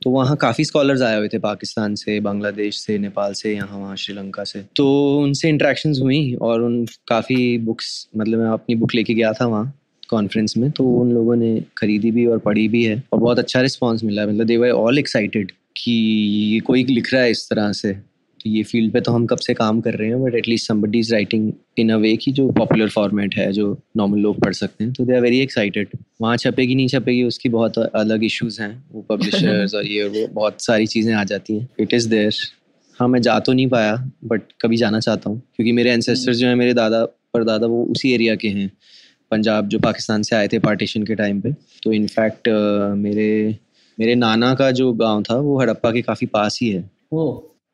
[0.01, 3.95] तो वहाँ काफ़ी स्कॉलर्स आए हुए थे पाकिस्तान से, बांग्लादेश से, नेपाल से, यहाँ वहाँ
[3.95, 9.13] श्रीलंका से। तो उनसे इंट्रैक्शन हुई और उन काफ़ी बुक्स मतलब मैं अपनी बुक लेके
[9.13, 9.79] गया था वहाँ
[10.09, 13.61] कॉन्फ्रेंस में। तो उन लोगों ने खरीदी भी और पढ़ी भी है और बहुत अच्छा
[13.61, 15.91] रिस्पॉन्स मिला। मतलब दे वर ऑल एक्साइटेड कि
[16.53, 18.08] ये कोई लिख रहा है इस तरह से।
[18.45, 21.13] ये फ़ील्ड पे तो हम कब से काम कर रहे हैं but at least somebody is
[21.13, 24.93] writing in a way की जो पॉपुलर फॉर्मेट है, जो नॉर्मल लोग पढ़ सकते हैं।
[24.93, 29.01] तो दे आर वेरी एक्साइटेड वहाँ छपेगी, नहीं छपेगी, उसकी बहुत अलग इश्यूज़ हैं, वो
[29.09, 32.33] पब्लिशर्स और ये, वो बहुत सारी चीज़ें आ जाती हैं। इट इज़ देयर
[32.99, 36.47] हाँ मैं जा तो नहीं पाया बट कभी जाना चाहता हूँ, क्योंकि मेरे एंसेस्टर्स जो
[36.47, 38.71] हैं, मेरे दादा पर दादा वो उसी एरिया के हैं।
[39.31, 41.51] पंजाब जो पाकिस्तान से आए थे पार्टीशन के टाइम पे।
[41.83, 42.47] तो इनफैक्ट
[42.97, 43.55] मेरे
[43.97, 46.83] मेरे नाना का जो गाँव था, वो हड़प्पा के काफ़ी पास ही है।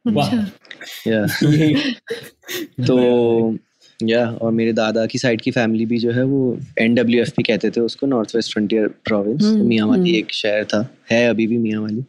[0.05, 1.25] या
[2.87, 3.57] तो
[3.99, 7.31] या और मेरे दादा की साइड की फैमिली भी जो है वो एन डब्ल्यू एफ़
[7.37, 10.89] पी कहते थे उसको नॉर्थ वेस्ट फ्रंटियर प्रोविंस तो हम्म, मियाँ वाली। एक शहर था
[11.11, 12.03] है अभी भी मियाँ वाली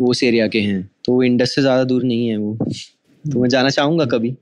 [0.00, 2.56] वो उस एरिया के हैं तो वो इंडस से ज़्यादा दूर नहीं है वो।
[3.24, 4.36] तो मैं जाना चाहूँगा कभी।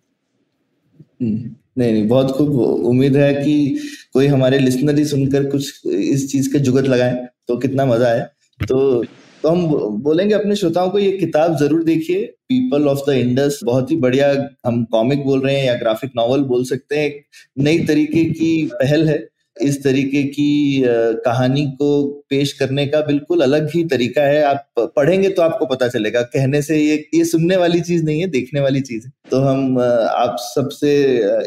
[1.23, 3.79] हम्म, नहीं नहीं बहुत खूब उम्मीद है कि
[4.13, 8.21] कोई हमारे लिसनर ही सुनकर कुछ इस चीज़ का जुगत लगाए तो कितना मज़ा आए।
[8.61, 9.05] तो
[9.43, 9.67] तो हम
[10.03, 14.29] बोलेंगे अपने श्रोताओं को, ये किताब ज़रूर देखिए। पीपल ऑफ़ द इंडस बहुत ही बढ़िया
[14.67, 17.13] हम कॉमिक बोल रहे हैं या ग्राफिक नॉवल बोल सकते हैं।
[17.65, 19.25] नई तरीके की पहल है।
[19.57, 20.83] इस तरीके की
[21.25, 25.89] कहानी को पेश करने का बिल्कुल अलग ही तरीका है। आप पढ़ेंगे तो आपको पता
[25.89, 29.41] चलेगा। कहने से ये ये सुनने वाली चीज़ नहीं है, देखने वाली चीज़ है। तो
[29.41, 30.95] हम आप सबसे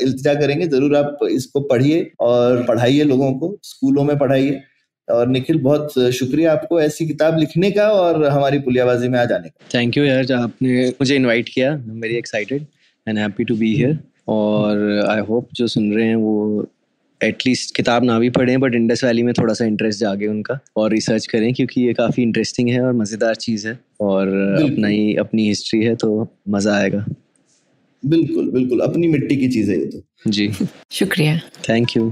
[0.04, 4.62] इल्तजा करेंगे, ज़रूर आप इसको पढ़िए और पढ़ाइए लोगों को, स्कूलों में पढ़ाइए।
[5.08, 9.50] और निखिल बहुत शुक्रिया आपको ऐसी किताब लिखने का और हमारी पुलियाबाजी में आ जाने
[9.50, 12.66] का। थैंक यू यार आपने मुझे इनवाइट किया। I am very excited
[13.08, 13.98] and happy to be here
[14.28, 16.68] और आई होप जो सुन रहे हैं वो
[17.22, 20.92] एटलीस्ट किताब ना भी पढ़ें बट इंडस वैली में थोड़ा सा इंटरेस्ट जागे उनका और
[20.92, 24.28] रिसर्च करें क्योंकि ये काफ़ी इंटरेस्टिंग है और मज़ेदार चीज़ है और
[24.64, 27.06] अपना ही अपनी हिस्ट्री है तो मज़ा आएगा।
[28.04, 30.52] बिल्कुल बिल्कुल अपनी मिट्टी की चीज़ है ये तो। जी।
[30.92, 31.40] शुक्रिया।
[31.70, 32.12] Thank you